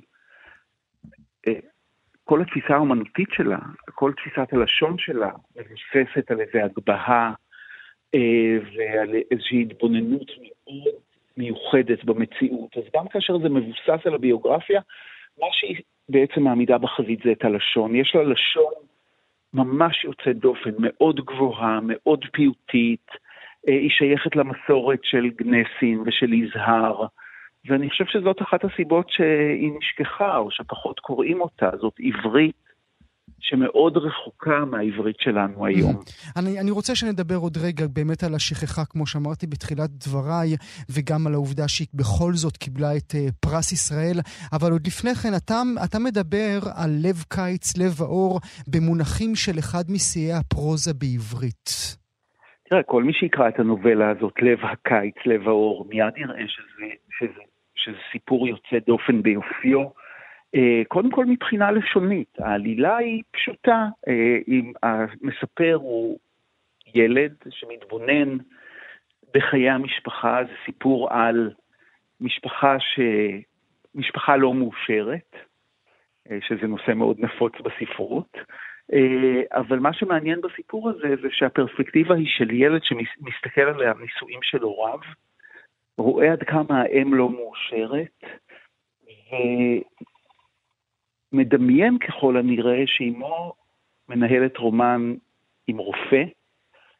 [2.24, 3.58] כל התפיסה האומנותית שלה,
[3.94, 7.32] כל תפיסת הלשון שלה, מבוססת על איזו הגבהה
[8.14, 10.94] אה, ועל איזושהי התבוננות מאוד
[11.36, 12.76] מיוחדת במציאות.
[12.76, 14.80] אז גם כאשר זה מבוסס על הביוגרפיה,
[15.40, 15.76] מה שהיא
[16.08, 17.96] בעצם מעמידה בחזית זה את הלשון.
[17.96, 18.72] יש לה לשון
[19.54, 23.06] ממש יוצאת דופן, מאוד גבוהה, מאוד פיוטית.
[23.68, 27.06] אה, היא שייכת למסורת של גנסין ושל יזהר,
[27.66, 31.70] ואני חושב שזאת אחת הסיבות שהיא נשכחה, או שפחות קוראים אותה.
[31.80, 32.62] זאת עברית
[33.42, 36.00] שמאוד רחוקה מהעברית שלנו היום.
[36.36, 40.56] אני, אני רוצה שנדבר עוד רגע באמת על השכחה, כמו שאמרתי בתחילת דבריי,
[40.90, 44.18] וגם על העובדה שהיא בכל זאת קיבלה את uh, פרס ישראל,
[44.52, 48.40] אבל עוד לפני כן, אתה, אתה מדבר על לב קיץ, לב האור,
[48.72, 51.68] במונחים של אחד משיאי הפרוזה בעברית.
[52.68, 56.86] תראה, כל מי שיקרא את הנובלה הזאת, לב הקיץ, לב האור, מיד יראה שזה,
[57.18, 57.42] שזה,
[57.82, 59.84] שזה סיפור יוצא דופן ביופיו.
[60.54, 66.18] אה, קודם כל מבחינה לשונית, העלילה היא פשוטה, אה, אם המספר הוא
[66.94, 68.36] ילד שמתבונן
[69.34, 71.50] בחיי המשפחה, זה סיפור על
[72.20, 73.00] משפחה, ש...
[73.94, 75.36] משפחה לא מאושרת,
[76.30, 78.38] אה, שזה נושא מאוד נפוץ בספרות,
[79.52, 84.98] אבל מה שמעניין בסיפור הזה זה שהפרספקטיבה היא של ילד שמסתכל על הנישואים של הוריו,
[85.98, 88.24] רואה עד כמה האם לא מאושרת,
[91.32, 93.52] מדמיין ככל הנראה שאימו
[94.08, 95.14] מנהלת רומן
[95.66, 96.24] עם רופא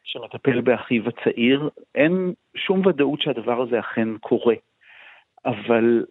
[0.05, 1.71] שמטפל באחיו הצעיר.
[1.95, 4.55] אין שום ודאות שהדבר הזה אכן קורה,
[5.45, 6.05] אבל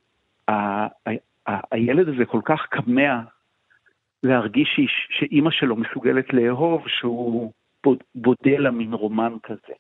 [0.48, 1.10] ה-
[1.48, 3.22] ה- הילד הזה כל כך כמה
[4.24, 7.52] להרגיש שאימא שלו מסוגלת לאהוב, שהוא
[8.16, 9.74] בודה לה מין רומן כזה.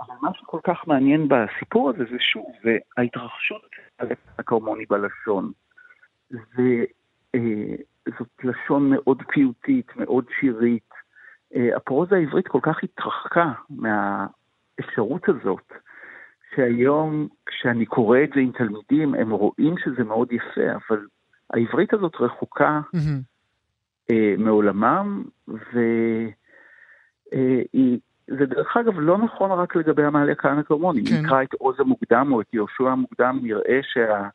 [0.00, 3.70] אבל מה שכל כך מעניין בסיפור הזה זה שוב, זה ההתרחשות
[4.38, 5.52] הקרמוני בלשון.
[6.30, 6.84] זה
[7.34, 7.74] אה,
[8.18, 10.90] זאת לשון מאוד פיוטית, מאוד שירית.
[11.54, 15.72] אה, הפרוזה העברית כל כך התרחקה מהאפשרות הזאת,
[16.54, 21.06] שהיום כשאני קורא את זה עם תלמידים, הם רואים שזה מאוד יפה, אבל
[21.54, 23.20] העברית הזאת רחוקה mm-hmm.
[24.10, 26.32] אה, מעולמם, והיא...
[28.38, 31.16] זה דרך אגב לא נכון רק לגבי המעלה כהנא כרמון, כן.
[31.16, 34.28] אם נקרא את עוז המוקדם או את יהושע המוקדם, נראה שה...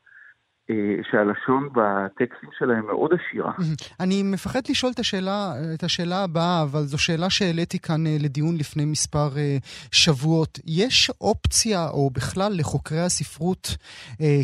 [0.69, 3.51] אה, שהלשון בטקסטים שלהם מאוד עשירה.
[3.99, 8.55] אני מפחד לשאול את השאלה, את השאלה הבאה, אבל זו שאלה שהעליתי כאן אה, לדיון
[8.57, 9.57] לפני מספר אה,
[9.91, 10.59] שבועות.
[10.65, 13.77] יש אופציה, או בכלל לחוקרי הספרות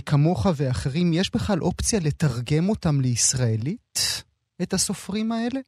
[0.06, 4.00] כמוך ואחרים, יש בכלל אופציה לתרגם אותם לישראלית,
[4.62, 5.60] את הסופרים האלה?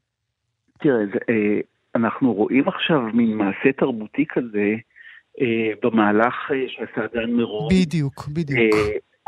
[0.80, 1.19] תראה, זה,
[1.95, 4.75] אנחנו רואים עכשיו מין מעשה תרבותי כזה
[5.84, 7.69] במהלך שעשה דן מירון.
[7.73, 8.60] בדיוק, בדיוק.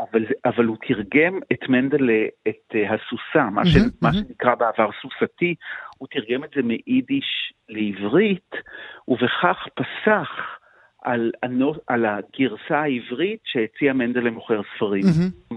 [0.00, 3.98] אבל, אבל הוא תרגם את מנדלה, את uh, הסוסה, מה, mm-hmm, ש, mm-hmm.
[4.02, 5.54] מה שנקרא בעבר סוסתי,
[5.98, 8.50] הוא תרגם את זה מיידיש לעברית,
[9.08, 10.28] ובכך פסח
[11.02, 11.30] על,
[11.86, 15.04] על הגרסה העברית שהציע מנדלה מוכר ספרים.
[15.04, 15.54] Mm-hmm.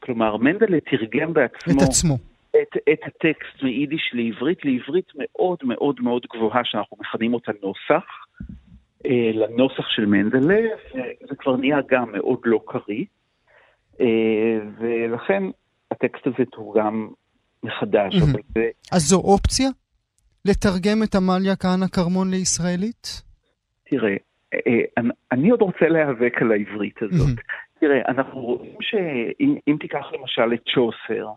[0.00, 1.72] כלומר, מנדלה תרגם בעצמו...
[1.72, 2.33] את עצמו.
[2.62, 8.04] את, את הטקסט מיידיש לעברית, לעברית מאוד מאוד מאוד גבוהה, שאנחנו מכנים אותה נוסח,
[9.06, 10.62] אה, לנוסח של מנדלה,
[10.94, 13.04] וזה כבר נהיה גם מאוד לא קריא.
[14.00, 15.42] אה, ולכן
[15.90, 17.08] הטקסט הזה תורגם
[17.62, 18.14] מחדש.
[18.14, 18.42] Mm-hmm.
[18.54, 18.68] זה...
[18.92, 19.68] אז זו אופציה?
[20.44, 23.22] לתרגם את עמליה כהנא כרמון לישראלית?
[23.84, 24.16] תראה,
[24.54, 27.38] אה, אני עוד רוצה להיאבק על העברית הזאת.
[27.38, 27.80] Mm-hmm.
[27.80, 31.28] תראה, אנחנו רואים שאם תיקח למשל את צ'וסר,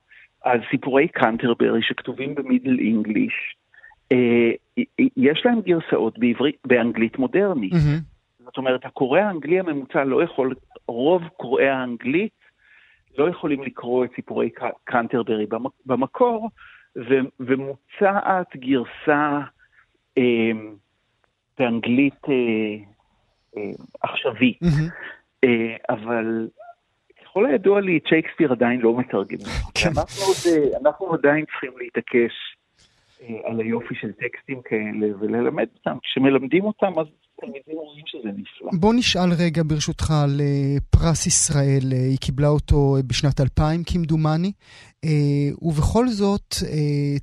[0.48, 3.56] אז סיפורי קנטרברי שכתובים במידל אינגליש,
[4.12, 4.52] אה,
[5.18, 7.74] יש להם גרסאות בעברית, באנגלית מודרנית.
[7.74, 8.44] Mm-hmm.
[8.46, 10.56] זאת אומרת, הקורא האנגלי הממוצע לא יכול,
[10.88, 12.32] רוב קוראי האנגלית
[13.18, 14.50] לא יכולים לקרוא את סיפורי
[14.84, 15.46] קנטרברי
[15.86, 16.50] במקור,
[17.40, 19.40] ומוצעת גרסה
[20.18, 20.52] אה,
[21.60, 22.34] באנגלית אה,
[23.58, 24.60] אה, עכשווית.
[24.64, 24.92] Mm-hmm.
[25.44, 26.48] אה, אבל
[27.38, 29.54] ככל הידוע לי, את שייקספיר עדיין לא מתרגמים.
[29.74, 29.90] כן.
[29.90, 32.34] אנחנו, אה, אנחנו עדיין צריכים להתעקש
[33.22, 35.98] אה, על היופי של טקסטים כאלה וללמד אותם.
[36.04, 37.06] כשמלמדים אותם, אז
[37.42, 38.80] תלמידים רואים שזה נפלא.
[38.80, 44.52] בוא נשאל רגע ברשותך על אה, פרס ישראל, היא קיבלה אותו בשנת 2000 כמדומני,
[45.62, 46.56] ובכל זאת,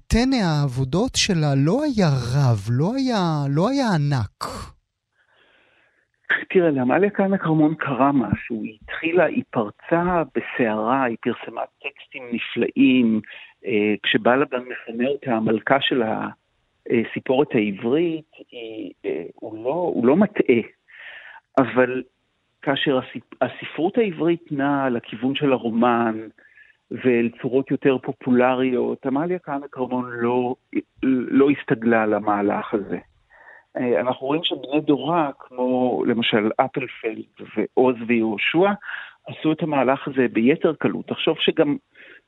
[0.07, 4.74] טנא העבודות שלה לא היה רב, לא היה, לא היה ענק.
[6.49, 13.21] תראה, לעמליה כהנא כרמון קרה משהו, היא התחילה, היא פרצה בסערה, היא פרסמה טקסטים נפלאים,
[13.67, 16.03] אה, כשבלבן מכנה אותה המלכה של
[16.91, 20.61] הסיפורת העברית, היא, אה, הוא, לא, הוא לא מטעה,
[21.59, 22.03] אבל
[22.63, 23.01] כאשר
[23.41, 26.21] הספרות העברית נעה לכיוון של הרומן
[26.91, 30.55] ואל צורות יותר פופולריות, עמליה כהנא כרמון לא,
[31.03, 32.99] לא הסתגלה למהלך הזה.
[33.77, 38.73] אה, אנחנו רואים שבני דורה, כמו למשל אפלפלד ועוז ויהושע,
[39.27, 41.07] עשו את המהלך הזה ביתר קלות.
[41.07, 41.77] תחשוב שגם,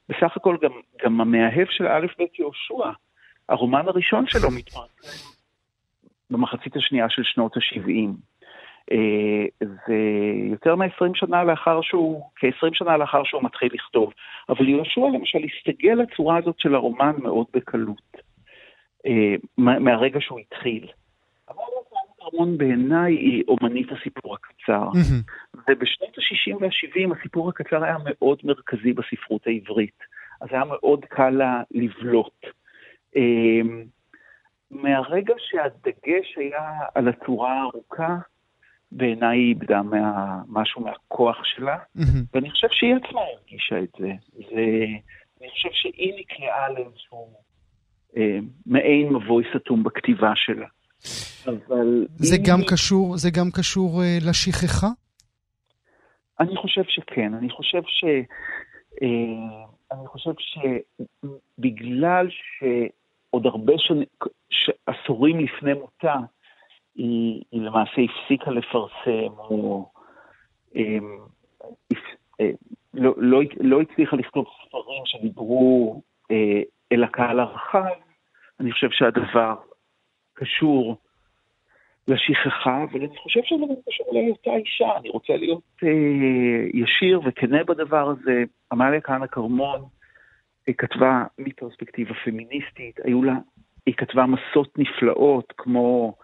[0.09, 0.71] בסך הכל גם,
[1.05, 2.91] גם המאהב של א' ב' יהושע,
[3.49, 5.37] הרומן הראשון שלו מתפרסם
[6.31, 8.11] במחצית השנייה של שנות ה-70.
[8.93, 9.95] אה, זה
[10.51, 14.13] יותר מ-20 שנה לאחר שהוא, כ-20 שנה לאחר שהוא מתחיל לכתוב.
[14.49, 18.17] אבל יהושע למשל הסתגל לצורה הזאת של הרומן מאוד בקלות,
[19.07, 20.87] אה, מהרגע שהוא התחיל.
[21.49, 21.63] אבל
[22.23, 24.89] ארמון בעיניי היא אומנית הסיפור הקצר.
[25.69, 29.99] ובשנות ה-60 וה-70 הסיפור הקצר היה מאוד מרכזי בספרות העברית.
[30.41, 32.47] אז היה מאוד קל לה לבלוט.
[33.17, 33.61] אה,
[34.71, 38.17] מהרגע שהדגש היה על הצורה הארוכה,
[38.93, 41.79] בעיניי היא איבדה מה, משהו מהכוח שלה.
[42.35, 44.13] ואני חושב שהיא עצמה הרגישה את זה.
[44.33, 44.87] זה
[45.41, 47.35] אני חושב שהיא נקלעה לאיזשהו
[48.17, 50.67] אה, מעין מבוי סתום בכתיבה שלה.
[51.47, 52.07] אבל...
[52.17, 52.69] זה גם היא...
[52.69, 54.87] קשור, זה גם קשור אה, לשכחה?
[56.41, 57.35] אני חושב שכן.
[57.35, 58.05] אני חושב ש...
[59.03, 60.31] אה, אני חושב
[61.59, 64.05] שבגלל שעוד הרבה שנים,
[64.87, 66.15] עשורים לפני מותה,
[66.95, 69.91] היא, היא למעשה הפסיקה לפרסם, או
[72.41, 72.51] אה,
[72.95, 77.85] לא, לא, לא הצליחה לכתוב ספרים שדיברו אה, אל הקהל הרחב,
[78.61, 79.55] אני חושב שהדבר
[80.37, 80.97] קשור
[82.09, 84.97] לשכחה, אבל אני חושב שזה גם קשור להיותה אישה.
[84.97, 85.89] אני רוצה להיות אה,
[86.75, 88.45] ישיר וכנה בדבר הזה.
[88.73, 89.81] עמליה כהנא כרמון
[90.67, 93.35] היא כתבה מפרספקטיבה פמיניסטית, היו לה,
[93.87, 96.15] היא כתבה מסות נפלאות כמו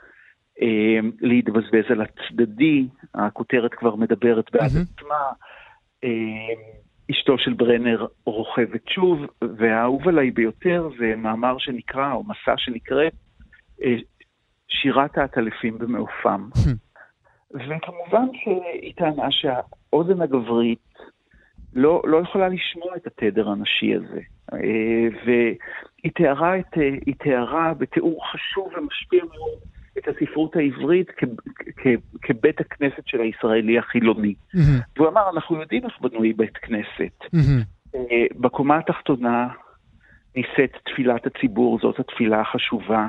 [0.62, 5.24] אה, להתבזבז על הצדדי, הכותרת כבר מדברת בעד עצמה.
[6.04, 6.54] אה,
[7.10, 9.18] אשתו של ברנר רוכבת שוב,
[9.56, 13.08] והאהוב עליי ביותר זה מאמר שנקרא, או מסע שנקרא, אה,
[14.68, 16.48] שירת העטלפים במעופם.
[17.54, 20.92] וכמובן שהיא טענה שהאוזן הגברית
[21.74, 24.20] לא, לא יכולה לשמוע את התדר הנשי הזה.
[25.26, 26.74] והיא תיארה, את,
[27.06, 29.58] היא תיארה בתיאור חשוב ומשפיע מאוד
[29.98, 31.08] את הספרות העברית
[32.22, 34.34] כבית הכנסת של הישראלי החילוני.
[34.34, 34.58] Mm-hmm.
[34.96, 37.24] והוא אמר, אנחנו יודעים איך בנוי בית כנסת.
[37.24, 37.96] Mm-hmm.
[38.40, 39.48] בקומה התחתונה
[40.36, 43.06] נישאת תפילת הציבור, זאת התפילה החשובה,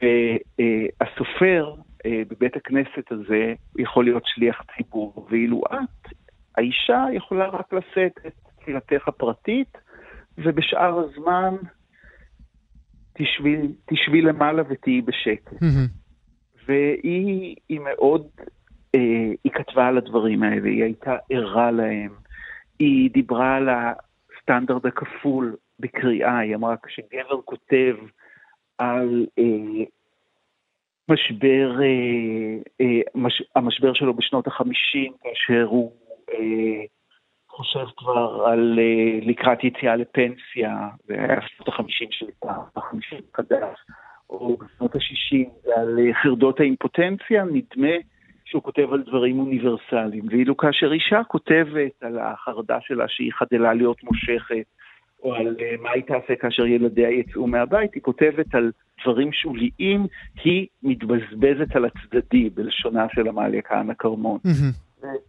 [0.00, 1.74] והסופר
[2.06, 6.12] אה, בבית הכנסת הזה יכול להיות שליח ציבור, ואילו את,
[6.56, 9.78] האישה, יכולה רק לשאת את תפילתך הפרטית,
[10.38, 11.54] ובשאר הזמן
[13.14, 15.52] תשבי, תשבי למעלה ותהיי בשקט.
[16.66, 18.26] והיא מאוד,
[18.94, 22.10] אה, היא כתבה על הדברים האלה, היא הייתה ערה להם.
[22.78, 27.96] היא דיברה על הסטנדרט הכפול בקריאה, היא אמרה כשגבר כותב
[28.82, 29.84] על אה,
[31.08, 35.92] משבר, אה, אה, מש, המשבר שלו בשנות החמישים, כאשר הוא
[36.32, 36.84] אה,
[37.52, 42.26] חושב כבר על uh, לקראת יציאה לפנסיה, זה היה שנות החמישים של
[42.76, 43.78] החמישים חדש,
[44.30, 47.96] או בשנות השישים, ועל uh, חרדות האימפוטנציה, נדמה
[48.44, 50.24] שהוא כותב על דברים אוניברסליים.
[50.30, 54.66] ואילו כאשר אישה כותבת על החרדה שלה שהיא חדלה להיות מושכת,
[55.22, 60.06] או על uh, מה היא תעשה כאשר ילדיה יצאו מהבית, היא כותבת על דברים שוליים,
[60.44, 64.38] היא מתבזבזת על הצדדי, בלשונה של עמליה כהנא כרמון.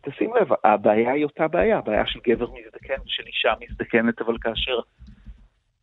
[0.01, 4.79] תשים לב, הבעיה היא אותה בעיה, הבעיה של גבר מזדקן ושל אישה מזדקנת, אבל כאשר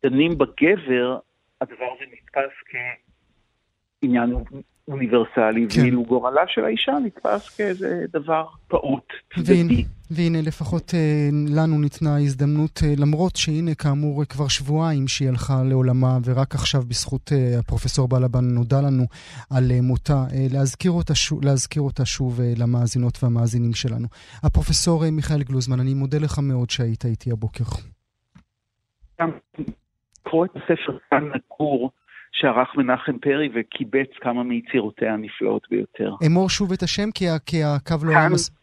[0.03, 1.19] דנים בגבר,
[1.61, 2.51] הדבר הזה נתפס
[4.01, 4.33] כעניין
[4.91, 5.81] אוניברסלי, כן.
[5.81, 9.85] ואילו גורלה של האישה נתפס כאיזה דבר פעוט, צדדי.
[10.11, 16.17] והנה לפחות אה, לנו ניתנה הזדמנות, אה, למרות שהנה כאמור כבר שבועיים שהיא הלכה לעולמה,
[16.25, 19.03] ורק עכשיו בזכות אה, הפרופסור בלבן נודע לנו
[19.49, 20.23] על מותה,
[20.53, 24.07] להזכיר אותה, להזכיר אותה שוב למאזינות והמאזינים שלנו.
[24.43, 27.63] הפרופסור מיכאל גלוזמן, אני מודה לך מאוד שהיית איתי הבוקר.
[30.23, 31.91] קרוא את הספר כאן נקור.
[32.31, 36.15] שערך מנחם פרי וקיבץ כמה מיצירותיה הנפלאות ביותר.
[36.25, 37.11] אמור שוב את השם
[37.45, 38.29] כי, הקו לא היה...
[38.29, 38.60] מס...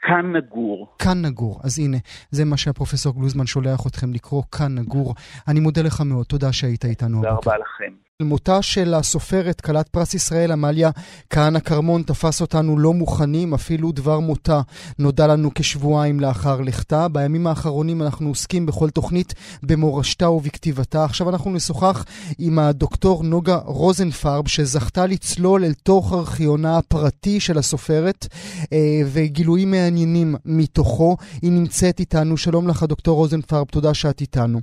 [0.00, 0.88] כאן נגור.
[0.98, 1.60] כאן נגור.
[1.64, 1.96] אז הנה,
[2.30, 5.14] זה מה שהפרופסור גלוזמן שולח אתכם לקרוא, כאן נגור.
[5.48, 8.08] אני מודה לך מאוד, תודה שהיית איתנו תודה רבה לכם.
[8.22, 10.90] מותה של הסופרת, כלת פרס ישראל, עמליה
[11.30, 14.60] כהנא כרמון, תפס אותנו לא מוכנים, אפילו דבר מותה
[14.98, 17.08] נודע לנו כשבועיים לאחר לכתה.
[17.08, 21.04] בימים האחרונים אנחנו עוסקים בכל תוכנית במורשתה ובכתיבתה.
[21.04, 22.04] עכשיו אנחנו נשוחח
[22.38, 28.26] עם הדוקטור נוגה רוזנפרב, שזכתה לצלול אל תוך ארכיונה הפרטי של הסופרת,
[28.72, 31.16] אה, וגילויים מעניינים מתוכו.
[31.42, 32.36] היא נמצאת איתנו.
[32.36, 34.58] שלום לך, דוקטור רוזנפרב, תודה שאת איתנו.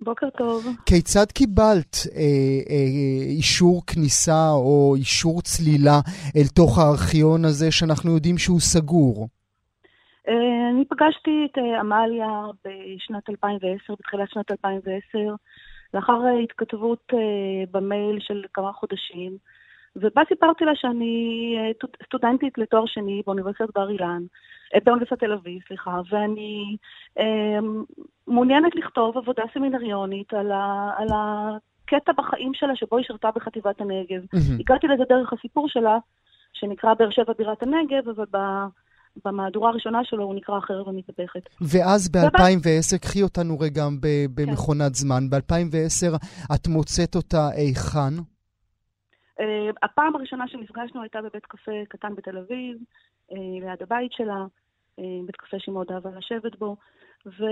[0.00, 0.66] בוקר טוב.
[0.86, 2.22] כיצד קיבלת אה,
[2.70, 5.98] אה, אישור כניסה או אישור צלילה
[6.36, 9.28] אל תוך הארכיון הזה שאנחנו יודעים שהוא סגור?
[10.28, 12.30] אה, אני פגשתי את אה, עמליה
[12.64, 15.18] בשנת 2010, בתחילת שנת 2010,
[15.94, 17.18] לאחר התכתבות אה,
[17.70, 19.36] במייל של כמה חודשים,
[19.96, 21.14] ובה סיפרתי לה שאני
[21.58, 24.22] אה, סטודנטית לתואר שני באוניברסיטת בר אילן.
[24.74, 26.76] אה, באוניברסיטת תל אביב, סליחה, ואני
[27.18, 27.58] אה,
[28.26, 34.22] מעוניינת לכתוב עבודה סמינריונית על, ה, על הקטע בחיים שלה שבו היא שירתה בחטיבת הנגב.
[34.22, 34.60] Mm-hmm.
[34.60, 35.98] הגעתי לזה דרך הסיפור שלה,
[36.52, 38.40] שנקרא באר שבע בירת הנגב, אבל.
[39.24, 41.40] במהדורה הראשונה שלו הוא נקרא החרב המתהפכת.
[41.60, 43.84] ואז ב-2010, קחי אותנו רגע
[44.34, 44.94] במכונת כן.
[44.94, 46.16] זמן, ב-2010
[46.54, 48.14] את מוצאת אותה היכן?
[49.38, 49.42] Uh,
[49.82, 52.76] הפעם הראשונה שנפגשנו הייתה בבית קפה קטן בתל אביב.
[53.32, 54.44] אה, ליד הבית שלה,
[54.98, 56.76] אה, בית קפה שהיא מאוד אהבה לשבת בו,
[57.26, 57.44] ו...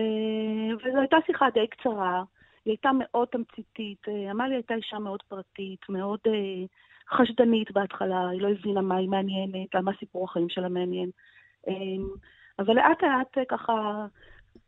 [0.84, 2.22] וזו הייתה שיחה די קצרה,
[2.64, 6.20] היא הייתה מאוד תמציתית, אה, עמליה הייתה אישה מאוד פרטית, מאוד
[7.10, 11.10] חשדנית בהתחלה, היא לא הבינה מה היא מעניינת, למה סיפור החיים שלה מעניין.
[12.58, 14.06] אבל לאט לאט ככה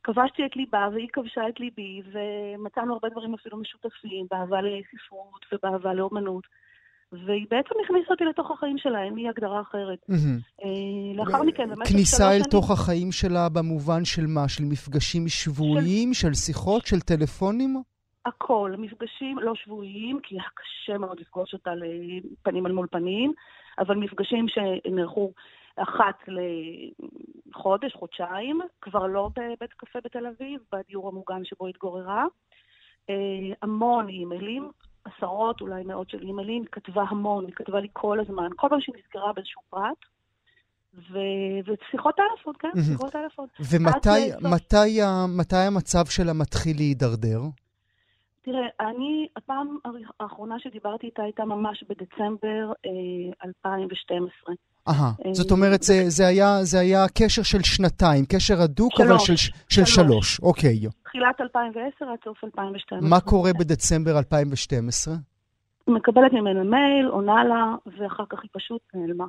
[0.03, 5.95] כבשתי את ליבה והיא כבשה את ליבי, ומצאנו הרבה דברים אפילו משותפים, באהבה לספרות ובאהבה
[5.95, 6.45] לאומנות.
[7.13, 9.99] והיא בעצם הכניסה אותי לתוך החיים שלה, אין לי הגדרה אחרת.
[11.15, 14.49] לאחר מכן, במשך כניסה אל תוך החיים שלה במובן של מה?
[14.49, 17.83] של מפגשים שבועיים, של שיחות, של טלפונים?
[18.27, 23.33] הכל, מפגשים לא שבועיים, כי היה קשה מאוד לפגוש אותה לפנים על מול פנים,
[23.79, 25.33] אבל מפגשים שנערכו
[25.77, 26.29] אחת
[27.49, 32.25] לחודש, חודשיים, כבר לא בבית קפה בתל אביב, בדיור המוגן שבו התגוררה.
[33.63, 34.71] המון אימיילים,
[35.17, 38.81] עשרות, אולי מאות של אימיילים, היא כתבה המון, היא כתבה לי כל הזמן, כל פעם
[38.81, 39.99] שהיא נזכרה באיזשהו פרט.
[40.95, 41.19] ו...
[41.67, 43.47] ושיחות טלפון, כן, שיחות טלפון.
[43.61, 45.01] ומתי מתי,
[45.39, 47.41] מתי המצב שלה מתחיל להידרדר?
[48.43, 49.79] תראה, אני, הפעם
[50.21, 54.55] האחרונה שדיברתי איתה הייתה ממש בדצמבר אה, 2012.
[54.89, 59.09] אהה, אה, זאת אומרת, זה, זה, היה, זה היה קשר של שנתיים, קשר הדוק, שלוש,
[59.09, 59.35] אבל של,
[59.69, 59.91] של שלוש.
[59.95, 60.79] שלוש, אוקיי.
[61.05, 63.09] תחילת 2010 עד סוף 2012.
[63.11, 65.15] מה קורה בדצמבר 2012?
[65.89, 69.27] מקבלת ממנו מייל, עונה לה, ואחר כך היא פשוט נעלמה.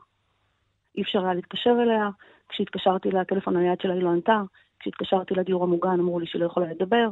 [0.98, 2.10] אי אפשר היה להתקשר אליה.
[2.50, 4.42] כשהתקשרתי לטלפון הנייד שלה היא לא ענתה.
[4.80, 7.10] כשהתקשרתי לדיור המוגן אמרו לי שהיא לא יכולה לדבר.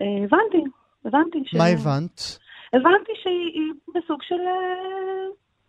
[0.00, 0.70] אה, הבנתי,
[1.04, 1.54] הבנתי ש...
[1.54, 2.38] מה הבנת?
[2.72, 4.40] הבנתי שהיא בסוג של...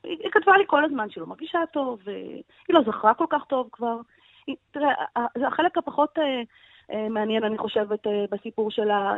[0.03, 3.69] היא כתבה לי כל הזמן שהיא לא מרגישה טוב, והיא לא זכרה כל כך טוב
[3.71, 3.97] כבר.
[4.47, 4.93] היא, תראה,
[5.37, 6.41] זה החלק הפחות אה,
[6.91, 9.15] אה, מעניין, אני חושבת, אה, בסיפור שלה.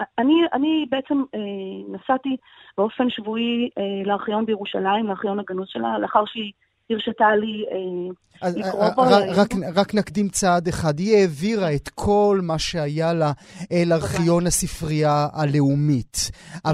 [0.00, 1.40] אה, אני, אני בעצם אה,
[1.88, 2.36] נסעתי
[2.78, 6.52] באופן שבועי אה, לארכיון בירושלים, לארכיון הגנוז שלה, לאחר שהיא...
[6.90, 9.02] הרשתה לי אה, לקרוא בו.
[9.36, 13.32] רק, רק נקדים צעד אחד, היא העבירה את כל מה שהיה לה
[13.72, 16.16] אל ארכיון הספרייה הלאומית.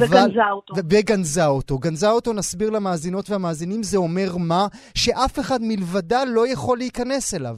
[0.01, 0.75] וגנזה אותו.
[0.77, 1.79] וגנזה אותו.
[1.79, 4.67] גנזה אותו, נסביר למאזינות והמאזינים, זה אומר מה?
[4.99, 7.57] שאף אחד מלבדה לא יכול להיכנס אליו.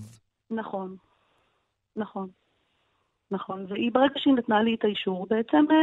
[0.51, 0.97] נכון,
[1.97, 2.29] נכון.
[3.31, 5.77] נכון, והיא ברגע שהיא נתנה לי את האישור, בעצם, אה,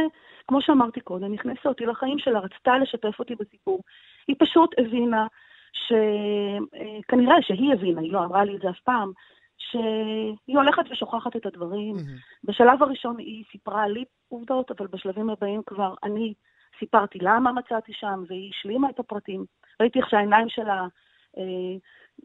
[0.48, 3.80] כמו שאמרתי קודם, נכנסה אותי לחיים שלה, רצתה לשתף אותי בסיפור.
[4.28, 5.26] היא פשוט הבינה
[5.74, 9.12] שכנראה שהיא הבינה, היא לא אמרה לי את זה אף פעם,
[9.58, 11.96] שהיא הולכת ושוכחת את הדברים.
[11.96, 12.44] Mm-hmm.
[12.44, 16.34] בשלב הראשון היא סיפרה לי עובדות, אבל בשלבים הבאים כבר אני
[16.78, 19.44] סיפרתי למה מצאתי שם, והיא השלימה את הפרטים.
[19.80, 20.86] ראיתי איך שהעיניים שלה
[21.38, 21.76] אה,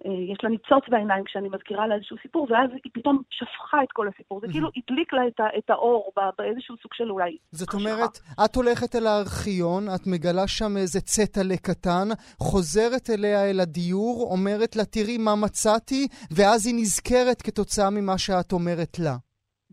[0.06, 4.08] יש לה ניצוץ בעיניים כשאני מזכירה לה איזשהו סיפור, ואז היא פתאום שפכה את כל
[4.08, 4.40] הסיפור.
[4.42, 8.96] זה כאילו הדליק לה את, את האור באיזשהו סוג של אולי זאת אומרת, את הולכת
[8.96, 12.08] אל הארכיון, את מגלה שם איזה צטלה קטן,
[12.40, 18.52] חוזרת אליה אל הדיור, אומרת לה, תראי מה מצאתי, ואז היא נזכרת כתוצאה ממה שאת
[18.52, 19.29] אומרת לה.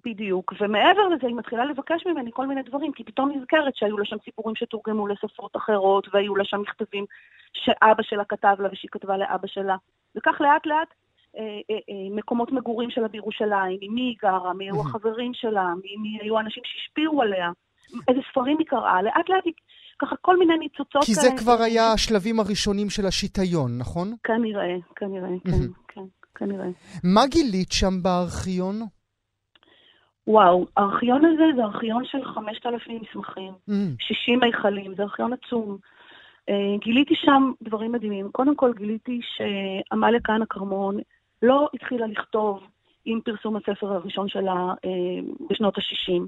[0.07, 4.05] בדיוק, ומעבר לזה היא מתחילה לבקש ממני כל מיני דברים, כי פתאום נזכרת שהיו לה
[4.05, 7.05] שם סיפורים שתורגמו לשפות אחרות, והיו לה שם מכתבים
[7.53, 9.77] שאבא שלה כתב לה ושהיא כתבה לאבא שלה.
[10.17, 10.89] וכך לאט לאט
[11.37, 15.67] אה, אה, אה, מקומות מגורים שלה בירושלים, ממי היא גרה, מי היו החברים שלה,
[16.03, 17.51] מי היו האנשים שהשפיעו עליה,
[18.09, 19.53] איזה ספרים היא קראה, לאט לאט היא...
[19.99, 24.15] ככה כל מיני ניצוצות כי זה כבר היה השלבים הראשונים של השיטיון, נכון?
[24.25, 26.01] כנראה, כנראה, כן, כן.
[26.35, 26.67] כנראה.
[27.05, 28.96] מה גילית שם בארכיון?
[30.27, 33.73] וואו, הארכיון הזה זה ארכיון של 5,000 מסמכים, Mm.
[34.01, 35.79] 60 מיכלים, זה ארכיון עצום.
[36.49, 38.29] אה, גיליתי שם דברים מדהימים.
[38.33, 40.99] קודם כל גיליתי שעמליה כהנא כרמון
[41.43, 42.61] לא התחילה לכתוב
[43.05, 44.91] עם פרסום הספר הראשון שלה אה,
[45.51, 46.23] בשנות ה-60,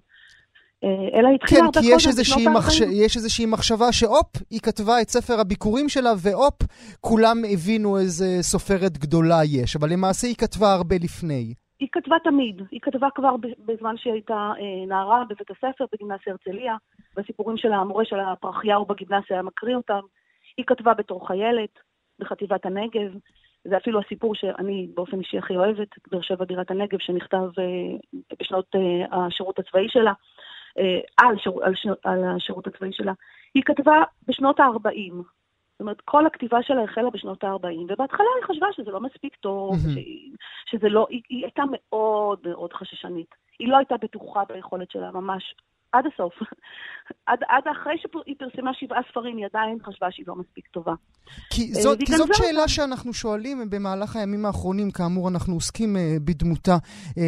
[1.15, 2.81] אלא התחילה כן, הרבה כי קודם, בשנות מחש...
[2.81, 2.89] ה-40.
[2.93, 6.63] יש איזושהי מחשבה שהופ, היא כתבה את ספר הביקורים שלה, והופ,
[7.01, 11.55] כולם הבינו איזה סופרת גדולה יש, אבל למעשה היא כתבה הרבה לפני.
[11.81, 13.35] היא כתבה תמיד, היא כתבה כבר
[13.67, 16.77] בזמן שהיא הייתה אה, נערה בבית הספר בגימנסיה הרצליה,
[17.17, 20.01] והסיפורים של המורה של הפרחיהו בגימנסיה היה מקריא אותם.
[20.57, 21.79] היא כתבה בתור חיילת
[22.19, 23.13] בחטיבת הנגב,
[23.65, 27.99] זה אפילו הסיפור שאני באופן אישי הכי אוהבת, באר שבע בירת הנגב, שנכתב אה,
[28.41, 30.13] בשנות אה, השירות הצבאי שלה,
[31.17, 33.13] על, שיר, על, שיר, על השירות הצבאי שלה.
[33.55, 35.38] היא כתבה בשנות ה-40.
[35.79, 37.57] זאת אומרת, כל הכתיבה שלה החלה בשנות ה-40,
[37.89, 39.75] ובהתחלה היא חשבה שזה לא מספיק טוב.
[39.95, 40.33] שהיא-
[40.71, 43.35] שזה לא, היא, היא הייתה מאוד מאוד חששנית.
[43.59, 45.55] היא לא הייתה בטוחה ביכולת שלה ממש
[45.93, 46.35] עד הסוף.
[47.27, 50.95] עד, עד אחרי שהיא פרסמה שבעה ספרים, היא עדיין חשבה שהיא לא מספיק טובה.
[51.51, 52.69] כי אה, זאת, כי זאת שאלה.
[52.69, 56.77] שאנחנו שואלים במהלך הימים האחרונים, כאמור אנחנו עוסקים אה, בדמותה
[57.19, 57.25] אה,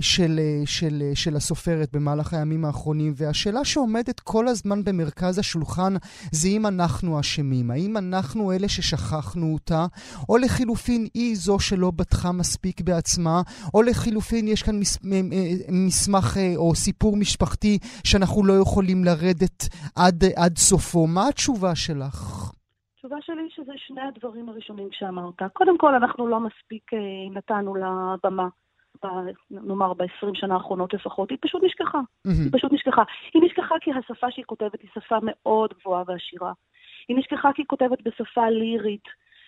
[0.00, 5.94] של, אה, של, אה, של הסופרת במהלך הימים האחרונים, והשאלה שעומדת כל הזמן במרכז השולחן
[6.32, 9.86] זה אם אנחנו אשמים, האם אנחנו אלה ששכחנו אותה,
[10.28, 13.42] או לחילופין היא זו שלא בטחה מספיק בעצמה,
[13.74, 14.98] או לחילופין יש כאן מס,
[15.68, 19.58] מסמך אה, או סיפור משפחתי שאנחנו לא יכולים לרדת
[19.96, 21.06] עד, עד סופו.
[21.06, 22.50] מה התשובה שלך?
[23.04, 25.42] התשובה שלי שזה שני הדברים הראשונים שאמרת.
[25.52, 26.98] קודם כל, אנחנו לא מספיק אה,
[27.30, 28.48] נתנו לה במה,
[29.02, 29.06] ב,
[29.50, 32.00] נאמר ב-20 שנה האחרונות לפחות, היא פשוט נשכחה.
[32.24, 32.42] מהמם.
[32.42, 33.02] היא פשוט נשכחה.
[33.34, 36.52] היא נשכחה כי השפה שהיא כותבת היא שפה מאוד גבוהה ועשירה.
[37.08, 39.04] היא נשכחה כי היא כותבת בשפה לירית,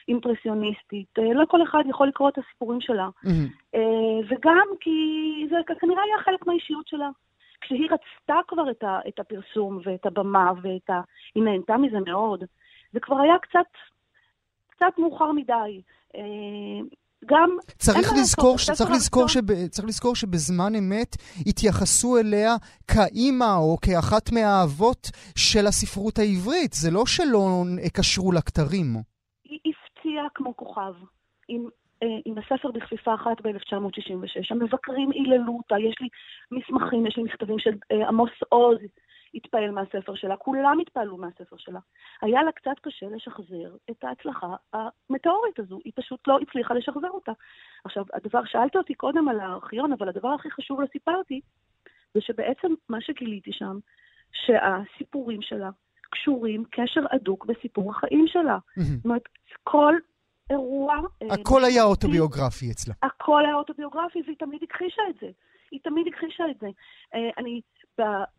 [0.09, 1.19] אימפרסיוניסטית.
[1.19, 3.09] אה, לא כל אחד יכול לקרוא את הסיפורים שלה.
[3.75, 4.91] אה, וגם כי
[5.51, 7.09] זה כנראה היה חלק מהאישיות שלה.
[7.61, 11.01] כשהיא רצתה כבר את, ה, את הפרסום ואת הבמה ואת ה...
[11.35, 12.45] היא נהנתה מזה מאוד.
[12.93, 13.71] זה כבר היה קצת,
[14.71, 15.83] קצת מאוחר מדי.
[16.17, 16.21] אה,
[17.25, 17.51] גם...
[17.79, 22.55] צריך לזכור, שצריך הספר לזכור, שב, צריך לזכור שבזמן אמת התייחסו אליה
[22.89, 26.73] כאימא או כאחת מהאבות של הספרות העברית.
[26.73, 28.87] זה לא שלא קשרו לה כתרים.
[29.45, 30.95] היא הפציעה כמו כוכב.
[31.49, 31.86] עם, אה,
[32.25, 34.47] עם הספר בכפיפה אחת ב-1966.
[34.51, 36.09] המבקרים היללו אותה, יש לי
[36.51, 38.79] מסמכים, יש לי מכתבים של אה, עמוס עוז
[39.35, 41.79] התפעל מהספר שלה, כולם התפעלו מהספר שלה.
[42.23, 47.33] היה לה קצת קשה לשחזר את ההצלחה המטאורית הזו, היא פשוט לא הצליחה לשחזר אותה.
[47.85, 51.41] עכשיו, הדבר, שאלת אותי קודם על הארכיון, אבל הדבר הכי חשוב לא סיפרתי,
[52.15, 53.79] זה שבעצם מה שגיליתי שם,
[54.33, 55.71] שהסיפורים שלה
[56.11, 58.59] קשורים קשר הדוק בסיפור החיים שלה.
[58.77, 59.29] זאת אומרת,
[59.65, 59.95] כל
[60.51, 60.95] אירוע...
[61.23, 62.95] אה, הכל היה אוטוביוגרפי אצלה.
[63.03, 65.31] הכל היה אוטוביוגרפי, והיא תמיד הכחישה את זה.
[65.71, 66.67] היא תמיד הכחישה את זה.
[67.15, 67.61] אה, אני,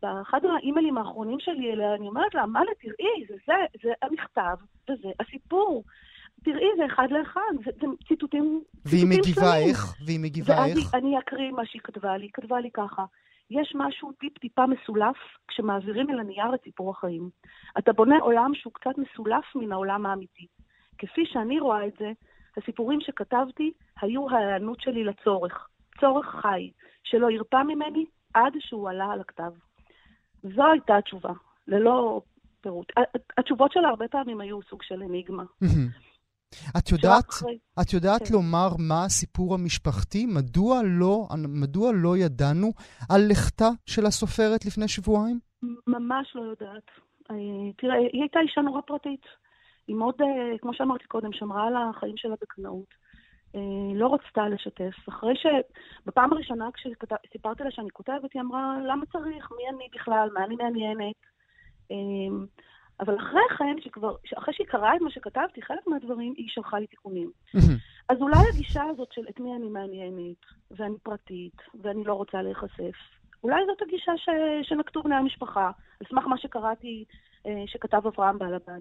[0.02, 3.52] באחד האימיילים האחרונים שלי אליה, אני אומרת לה, מה תראי, זה זה,
[3.82, 4.56] זה המכתב,
[4.90, 5.84] וזה הסיפור.
[6.44, 9.68] תראי, זה אחד לאחד, זה, זה ציטוטים, והיא ציטוטים מגיבה שלמים.
[9.68, 9.94] איך?
[10.06, 10.94] והיא מגיבה ואז איך?
[10.94, 12.24] אני אקריא מה שהיא כתבה לי.
[12.24, 13.04] היא כתבה לי ככה:
[13.50, 15.16] יש משהו טיפ-טיפה מסולף
[15.48, 17.30] כשמעבירים אל הנייר את סיפור החיים.
[17.78, 20.46] אתה בונה עולם שהוא קצת מסולף מן העולם האמיתי.
[20.98, 22.12] כפי שאני רואה את זה,
[22.56, 25.68] הסיפורים שכתבתי היו ההיענות שלי לצורך.
[26.00, 26.70] צורך חי,
[27.04, 29.52] שלא הרפא ממני עד שהוא עלה על הכתב.
[30.42, 31.32] זו הייתה התשובה,
[31.68, 32.22] ללא
[32.60, 32.92] פירוט.
[33.38, 35.44] התשובות שלה הרבה פעמים היו סוג של אניגמה.
[36.78, 37.24] את יודעת,
[37.80, 38.34] את יודעת כן.
[38.34, 40.26] לומר מה הסיפור המשפחתי?
[40.26, 42.72] מדוע לא, מדוע לא ידענו
[43.10, 45.38] על לכתה של הסופרת לפני שבועיים?
[45.86, 46.88] ממש לא יודעת.
[47.30, 47.36] אה,
[47.76, 49.22] תראה, היא הייתה אישה נורא פרטית.
[49.88, 52.94] היא מאוד, אה, כמו שאמרתי קודם, שמרה על החיים שלה בקנאות.
[53.54, 53.60] אה,
[53.94, 55.08] לא רצתה לשתף.
[55.08, 55.46] אחרי ש...
[56.06, 59.48] בפעם הראשונה כשסיפרתי לה שאני כותבת, היא אמרה, למה צריך?
[59.56, 60.28] מי אני בכלל?
[60.34, 61.16] מה אני מעניינת?
[61.90, 61.96] אה,
[63.00, 66.86] אבל אחרי כן, שכבר, אחרי שהיא קראה את מה שכתבתי, חלק מהדברים, היא שלחה לי
[66.86, 67.30] תיקונים.
[68.08, 70.36] אז אולי הגישה הזאת של את מי אני מעניינת,
[70.70, 72.96] ואני פרטית, ואני לא רוצה להיחשף,
[73.44, 74.28] אולי זאת הגישה ש...
[74.62, 75.70] שנקטו בני המשפחה,
[76.00, 77.04] על סמך מה שקראתי
[77.46, 78.80] אה, שכתב אברהם בעלבן.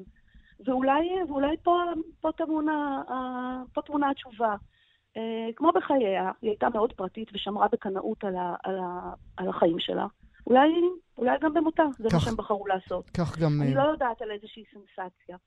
[0.66, 1.84] ואולי, ואולי פה,
[2.22, 4.56] פה, טמונה, אה, פה טמונה התשובה.
[5.18, 9.80] אה, כמו בחייה, היא הייתה מאוד פרטית ושמרה בקנאות על, ה, על, ה, על החיים
[9.80, 10.06] שלה.
[10.48, 10.70] אולי,
[11.18, 13.10] אולי גם במותה, זה מה כך- שהם בחרו לעשות.
[13.10, 13.62] כך גם...
[13.62, 15.38] אני אה, לא יודעת על איזושהי סנסציה.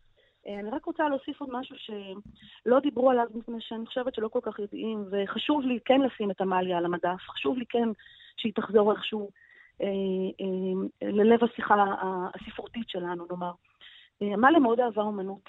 [0.46, 4.58] אני רק רוצה להוסיף עוד משהו שלא דיברו עליו, מפני שאני חושבת שלא כל כך
[4.58, 7.88] יודעים, וחשוב לי כן לשים את עמליה על המדף, חשוב לי כן
[8.36, 9.30] שהיא תחזור איכשהו
[9.82, 9.86] אה,
[10.40, 11.74] אה, ללב השיחה
[12.34, 13.52] הספרותית שלנו, נאמר.
[14.22, 15.48] אה, עמליה מאוד אהבה אומנות,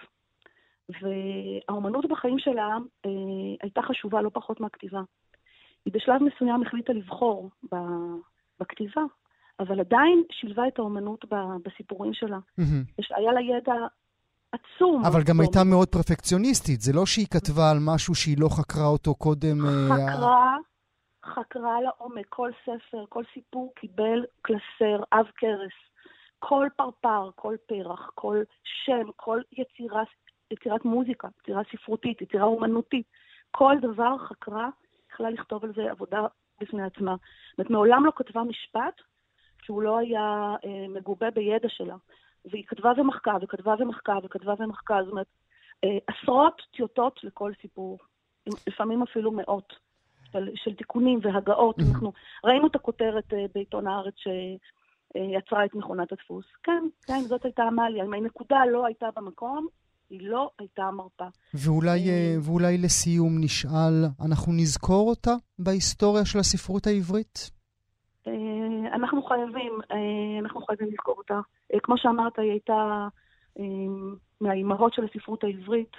[1.02, 3.10] והאומנות בחיים שלה אה,
[3.62, 5.02] הייתה חשובה לא פחות מהכתיבה.
[5.86, 7.50] היא בשלב מסוים החליטה לבחור
[8.60, 9.02] בכתיבה,
[9.60, 11.26] אבל עדיין שילבה את האומנות
[11.66, 12.38] בסיפורים שלה.
[13.00, 13.74] יש, היה לה ידע
[14.52, 15.06] עצום.
[15.06, 19.16] אבל גם הייתה מאוד פרפקציוניסטית, זה לא שהיא כתבה על משהו שהיא לא חקרה אותו
[19.16, 19.66] קודם.
[19.66, 20.58] אה, חקרה,
[21.26, 25.91] חקרה לעומק, כל ספר, כל סיפור קיבל קלסר, אב קרס.
[26.44, 30.04] כל פרפר, כל פרח, כל שם, כל יצירה,
[30.52, 33.06] יצירת מוזיקה, יצירה ספרותית, יצירה אומנותית,
[33.52, 34.70] כל דבר חקרה,
[35.12, 36.22] יכלה לכתוב על זה עבודה
[36.62, 37.16] בפני עצמה.
[37.16, 39.02] זאת אומרת, מעולם לא כתבה משפט
[39.64, 41.96] שהוא לא היה אה, מגובה בידע שלה.
[42.46, 45.28] והיא כתבה ומחקה, וכתבה ומחקה, וכתבה ומחקה, זאת אומרת,
[45.84, 47.98] אה, עשרות טיוטות לכל סיפור,
[48.68, 49.74] לפעמים אפילו מאות.
[50.32, 51.80] של, של תיקונים והגאות.
[51.80, 51.94] Mm-hmm.
[51.94, 52.14] אנחנו
[52.44, 54.16] ראינו את הכותרת אה, בעיתון הארץ
[55.14, 56.46] שיצרה את מכונת הדפוס.
[56.64, 58.06] כן, כן, זאת הייתה עמליה.
[58.06, 59.68] אם הנקודה לא הייתה במקום,
[60.12, 61.26] היא לא הייתה מרפה.
[61.54, 67.52] ואולי, אה, ואולי לסיום נשאל, אנחנו נזכור אותה בהיסטוריה של הספרות העברית?
[68.28, 68.34] אה,
[68.94, 71.40] אנחנו חייבים, אה, אנחנו חייבים לזכור אותה.
[71.84, 73.08] כמו שאמרת, היא הייתה
[74.42, 75.92] מהאימהות של הספרות העברית.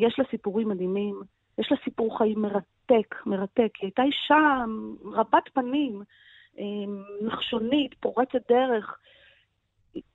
[0.00, 1.20] יש לה סיפורים מדהימים,
[1.58, 3.70] יש לה סיפור חיים מרתק, מרתק.
[3.80, 4.64] היא הייתה אישה
[5.04, 6.02] רבת פנים,
[7.22, 8.98] נחשונית, פורצת דרך.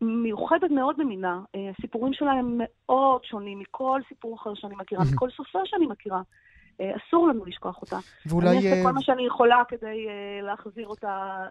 [0.01, 1.41] מיוחדת מאוד במינה.
[1.55, 6.21] אה, הסיפורים שלה הם מאוד שונים מכל סיפור אחר שאני מכירה, מכל סופר שאני מכירה.
[6.81, 7.97] אה, אסור לנו לשכוח אותה.
[8.25, 8.49] ואולי...
[8.49, 11.45] אני אעשה כל מה שאני יכולה כדי אה, להחזיר אותה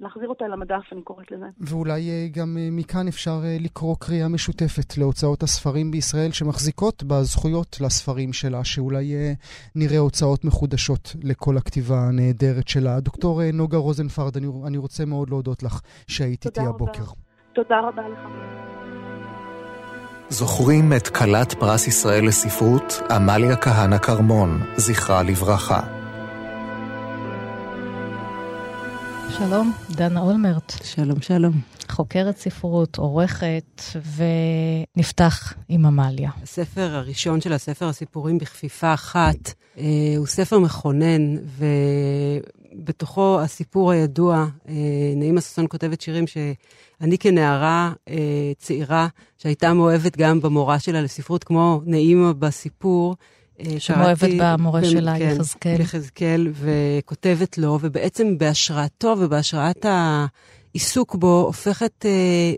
[0.00, 1.46] להחזיר אותה אל המדף, אני קוראת לזה.
[1.60, 7.76] ואולי אה, גם אה, מכאן אפשר אה, לקרוא קריאה משותפת להוצאות הספרים בישראל שמחזיקות בזכויות
[7.80, 9.14] לספרים שלה, שאולי
[9.74, 13.00] נראה הוצאות מחודשות לכל הכתיבה הנהדרת שלה.
[13.00, 17.04] דוקטור נוגה רוזנפרד, אני, אני רוצה מאוד להודות לך שהיית איתי הבוקר.
[17.54, 18.20] תודה רבה לך.
[20.28, 25.95] זוכרים את כלת פרס ישראל לספרות, עמליה כהנא כרמון, זכרה לברכה.
[29.38, 30.72] שלום, דנה אולמרט.
[30.84, 31.52] שלום, שלום.
[31.88, 33.82] חוקרת ספרות, עורכת,
[34.96, 36.30] ונפתח עם עמליה.
[36.42, 39.84] הספר הראשון של הספר הסיפורים בכפיפה אחת אה,
[40.16, 41.36] הוא ספר מכונן,
[42.76, 44.74] ובתוכו הסיפור הידוע, אה,
[45.16, 49.08] נעימה ששון כותבת שירים שאני כנערה אה, צעירה,
[49.38, 53.16] שהייתה מאוהבת גם במורה שלה לספרות, כמו נעימה בסיפור,
[53.78, 54.86] שמאוהבת במורה במ...
[54.86, 55.80] שלה, כן, יחזקאל.
[55.80, 62.10] יחזקאל, וכותבת לו, ובעצם בהשראתו ובהשראת העיסוק בו, הופכת, אה,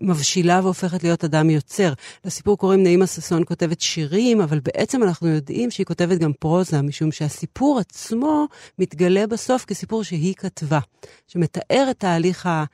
[0.02, 1.92] מבשילה והופכת להיות אדם יוצר.
[2.24, 7.12] לסיפור קוראים נעימה ששון כותבת שירים, אבל בעצם אנחנו יודעים שהיא כותבת גם פרוזה, משום
[7.12, 8.46] שהסיפור עצמו
[8.78, 10.78] מתגלה בסוף כסיפור שהיא כתבה,
[11.26, 12.64] שמתאר את תהליך ה...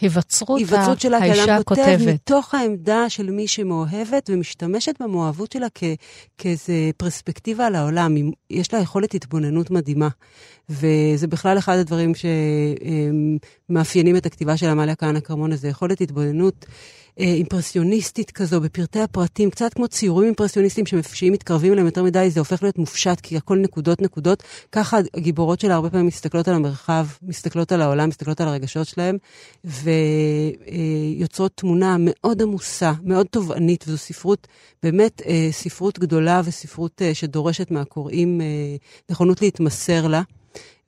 [0.00, 2.08] היווצרות, היווצרות שלה האישה הכותבת.
[2.14, 5.84] מתוך העמדה של מי שמאוהבת ומשתמשת במאוהבות שלה כ,
[6.38, 8.14] כאיזו פרספקטיבה על העולם.
[8.50, 10.08] יש לה יכולת התבוננות מדהימה.
[10.68, 12.12] וזה בכלל אחד הדברים
[13.68, 16.66] שמאפיינים את הכתיבה של עמליה כהנא כרמון, איזו יכולת התבוננות.
[17.20, 22.40] אה, אימפרסיוניסטית כזו, בפרטי הפרטים, קצת כמו ציורים אימפרסיוניסטיים שאם מתקרבים אליהם יותר מדי זה
[22.40, 24.42] הופך להיות מופשט, כי הכל נקודות נקודות.
[24.72, 29.16] ככה הגיבורות שלה הרבה פעמים מסתכלות על המרחב, מסתכלות על העולם, מסתכלות על הרגשות שלהם,
[29.64, 34.46] ויוצרות תמונה מאוד עמוסה, מאוד תובענית, וזו ספרות,
[34.82, 38.40] באמת אה, ספרות גדולה וספרות אה, שדורשת מהקוראים
[39.10, 40.22] נכונות להתמסר לה.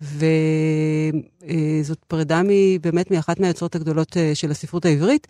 [0.01, 2.42] וזאת פרידה
[2.80, 5.26] באמת מאחת מהיוצרות הגדולות של הספרות העברית,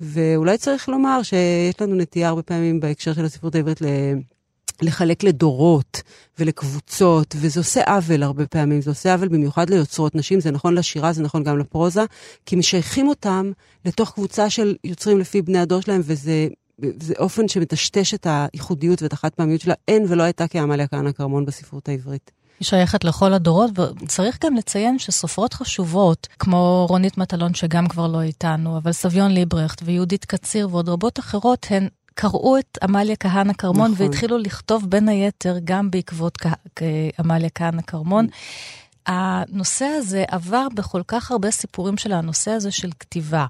[0.00, 3.86] ואולי צריך לומר שיש לנו נטייה הרבה פעמים בהקשר של הספרות העברית ל...
[4.82, 6.02] לחלק לדורות
[6.38, 11.12] ולקבוצות, וזה עושה עוול הרבה פעמים, זה עושה עוול במיוחד ליוצרות נשים, זה נכון לשירה,
[11.12, 12.02] זה נכון גם לפרוזה,
[12.46, 13.52] כי משייכים אותם
[13.84, 16.48] לתוך קבוצה של יוצרים לפי בני הדור שלהם, וזה
[17.00, 19.74] זה אופן שמטשטש את הייחודיות ואת החד פעמיות שלה.
[19.88, 22.30] אין ולא הייתה כעמליה כהנא כרמון בספרות העברית.
[22.60, 28.22] היא שייכת לכל הדורות, וצריך גם לציין שסופרות חשובות, כמו רונית מטלון, שגם כבר לא
[28.22, 33.92] איתנו, אבל סביון ליברכט ויהודית קציר ועוד רבות אחרות, הן קראו את עמליה כהנא כרמון
[33.92, 34.06] נכון.
[34.06, 36.38] והתחילו לכתוב בין היתר גם בעקבות
[37.18, 38.26] עמליה כהנא כרמון.
[39.06, 43.46] הנושא הזה עבר בכל כך הרבה סיפורים של הנושא הזה של כתיבה.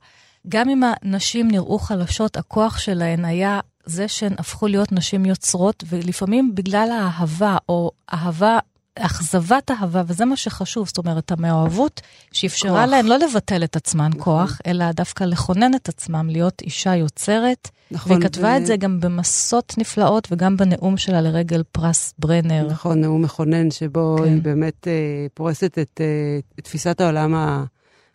[0.49, 6.55] גם אם הנשים נראו חלשות, הכוח שלהן היה זה שהן הפכו להיות נשים יוצרות, ולפעמים
[6.55, 8.59] בגלל האהבה, או אהבה
[8.99, 12.01] אכזבת אהבה, וזה מה שחשוב, זאת אומרת, המאוהבות
[12.33, 14.23] שאפשרה להן לא לבטל את עצמן נכון.
[14.23, 17.71] כוח, אלא דווקא לכונן את עצמם, להיות אישה יוצרת.
[17.91, 18.13] נכון.
[18.13, 18.57] והיא כתבה ו...
[18.57, 22.67] את זה גם במסות נפלאות וגם בנאום שלה לרגל פרס ברנר.
[22.71, 24.25] נכון, נאום מכונן, שבו כן.
[24.25, 27.65] היא באמת אה, פורסת את, אה, תפיסת העולם ה...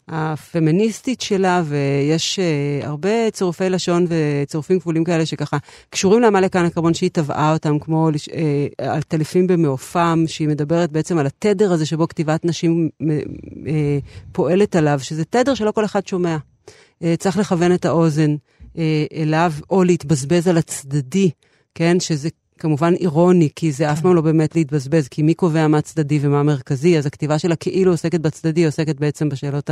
[0.10, 5.58] הפמיניסטית שלה, ויש uh, הרבה צירופי לשון וצירופים כבולים כאלה שככה
[5.90, 8.32] קשורים לעמליה כהנא קרבון שהיא טבעה אותם, כמו uh,
[8.78, 13.06] על טלפים במעופם, שהיא מדברת בעצם על התדר הזה שבו כתיבת נשים uh,
[14.32, 16.38] פועלת עליו, שזה תדר שלא כל אחד שומע.
[16.38, 18.78] Uh, צריך לכוון את האוזן uh,
[19.14, 21.30] אליו, או להתבזבז על הצדדי,
[21.76, 22.00] כן?
[22.00, 22.30] שזה
[22.60, 26.44] כמובן אירוני, כי זה אף פעם לא באמת להתבזבז, כי מי קובע מה צדדי ומה
[26.44, 29.70] מרכזי, אז הכתיבה שלה כאילו עוסקת בצדדי, עוסקת בעצם בשאלות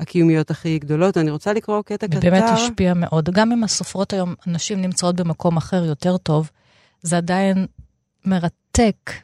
[0.00, 1.16] הקיומיות הכי גדולות.
[1.16, 2.20] אני רוצה לקרוא קטע קצר.
[2.20, 3.30] באמת השפיע מאוד.
[3.32, 6.50] גם אם הסופרות היום, נשים נמצאות במקום אחר יותר טוב,
[7.02, 7.66] זה עדיין
[8.24, 8.59] מרתק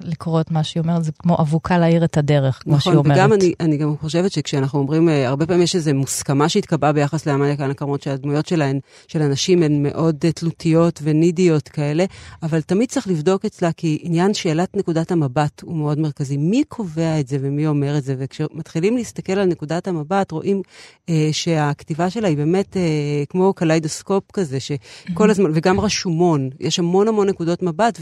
[0.01, 3.17] לקרוא את מה שהיא אומרת, זה כמו אבוקה להאיר את הדרך, כמו נכון, שהיא אומרת.
[3.19, 6.93] נכון, וגם אני, אני גם חושבת שכשאנחנו אומרים, אה, הרבה פעמים יש איזו מוסכמה שהתקבעה
[6.93, 12.05] ביחס לעמליה כאן הכרמות, שהדמויות שלהן, של הנשים הן מאוד אה, תלותיות ונידיות כאלה,
[12.43, 16.37] אבל תמיד צריך לבדוק אצלה, כי עניין שאלת נקודת המבט הוא מאוד מרכזי.
[16.37, 18.15] מי קובע את זה ומי אומר את זה?
[18.19, 20.63] וכשמתחילים להסתכל על נקודת המבט, רואים
[21.09, 22.83] אה, שהכתיבה שלה היא באמת אה,
[23.29, 28.01] כמו קליידוסקופ כזה, שכל הזמן, וגם רשומון, יש המון המון נקודות מבט,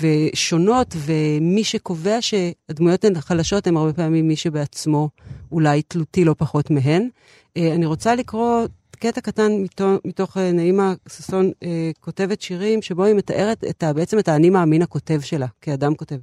[0.00, 0.69] ושונות.
[0.70, 5.08] דמויות, ומי שקובע שהדמויות הן חלשות הם הרבה פעמים מי שבעצמו
[5.52, 7.08] אולי תלותי לא פחות מהן.
[7.56, 13.04] אה, אני רוצה לקרוא קטע קטן מתוך, מתוך אה, נעימה ששון אה, כותבת שירים, שבו
[13.04, 16.16] היא מתארת את, בעצם את האני מאמין הכותב שלה, כאדם כותב.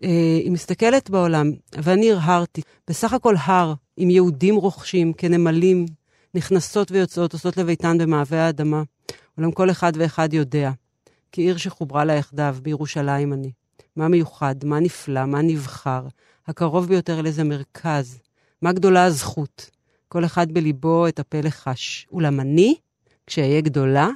[0.00, 1.50] היא מסתכלת בעולם,
[1.82, 5.86] ואני הרהרתי, בסך הכל הר, עם יהודים רוכשים, כנמלים,
[6.34, 8.82] נכנסות ויוצאות, עושות לביתן במעבה האדמה.
[9.38, 10.70] אולם כל אחד ואחד יודע,
[11.32, 13.63] כי עיר שחוברה לה יחדיו, בירושלים אני.
[13.96, 16.06] מה מיוחד, מה נפלא, מה נבחר,
[16.46, 18.18] הקרוב ביותר אל איזה מרכז,
[18.62, 19.70] מה גדולה הזכות.
[20.08, 22.06] כל אחד בליבו את הפלא חש.
[22.12, 22.74] אולם אני,
[23.26, 24.08] כשאהיה גדולה,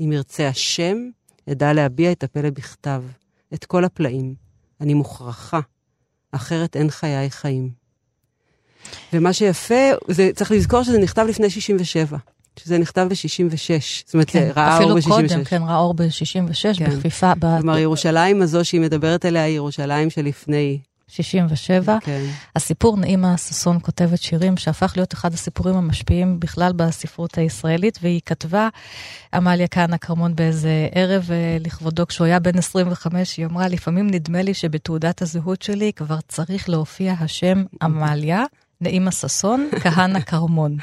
[0.00, 0.96] אם ירצה השם,
[1.50, 3.02] אדע להביע את הפלא בכתב,
[3.54, 4.34] את כל הפלאים.
[4.80, 5.60] אני מוכרחה,
[6.32, 7.70] אחרת אין חיי חיים.
[9.12, 9.74] ומה שיפה,
[10.08, 12.18] זה, צריך לזכור שזה נכתב לפני 67.
[12.58, 14.04] שזה נכתב ב-66.
[14.06, 14.98] זאת אומרת, כן, ראה אור ב-66.
[14.98, 16.90] אפילו קודם, כן, ראה אור ב-66, כן.
[16.90, 17.32] בכפיפה.
[17.40, 20.78] כלומר, ירושלים הזו שהיא מדברת עליה היא ירושלים שלפני.
[21.08, 21.98] 67.
[22.00, 22.24] כן.
[22.56, 28.68] הסיפור נעימה ששון כותבת שירים שהפך להיות אחד הסיפורים המשפיעים בכלל בספרות הישראלית, והיא כתבה,
[29.34, 34.42] עמליה כהנא כרמון באיזה ערב אה, לכבודו, כשהוא היה בן 25, היא אמרה, לפעמים נדמה
[34.42, 38.44] לי שבתעודת הזהות שלי כבר צריך להופיע השם עמליה.
[38.80, 40.76] נעימה ששון, כהנא כרמון.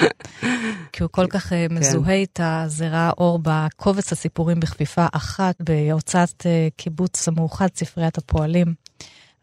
[0.91, 1.75] כי הוא כל כך אה, כן.
[1.75, 8.73] מזוהה איתה, ראה אור בקובץ הסיפורים בכפיפה אחת, בהוצאת אה, קיבוץ המאוחד, ספריית הפועלים.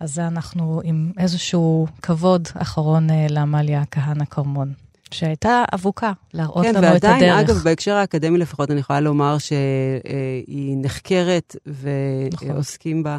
[0.01, 4.73] אז זה אנחנו עם איזשהו כבוד אחרון אה, לעמליה כהנא כרמון.
[5.11, 7.21] שהייתה אבוקה, להראות כן, לנו ועדיין, את הדרך.
[7.21, 13.19] כן, ועדיין, אגב, בהקשר האקדמי לפחות, אני יכולה לומר שהיא נחקרת ועוסקים נכון.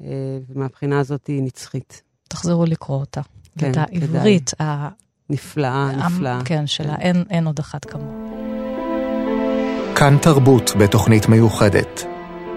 [0.00, 0.10] בה,
[0.48, 2.02] ומהבחינה הזאת היא נצחית.
[2.28, 3.20] תחזרו לקרוא אותה.
[3.58, 4.50] כן, את העברית.
[5.30, 6.38] נפלאה, נפלאה.
[6.44, 7.00] כן, שלה כן.
[7.00, 8.14] אין, אין עוד אחת כמוה.
[9.96, 12.04] כאן תרבות בתוכנית מיוחדת.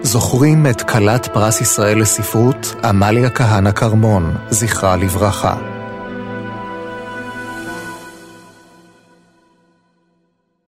[0.02, 5.73] זוכרים את כלת פרס ישראל לספרות, עמליה כהנא כרמון, זכרה לברכה.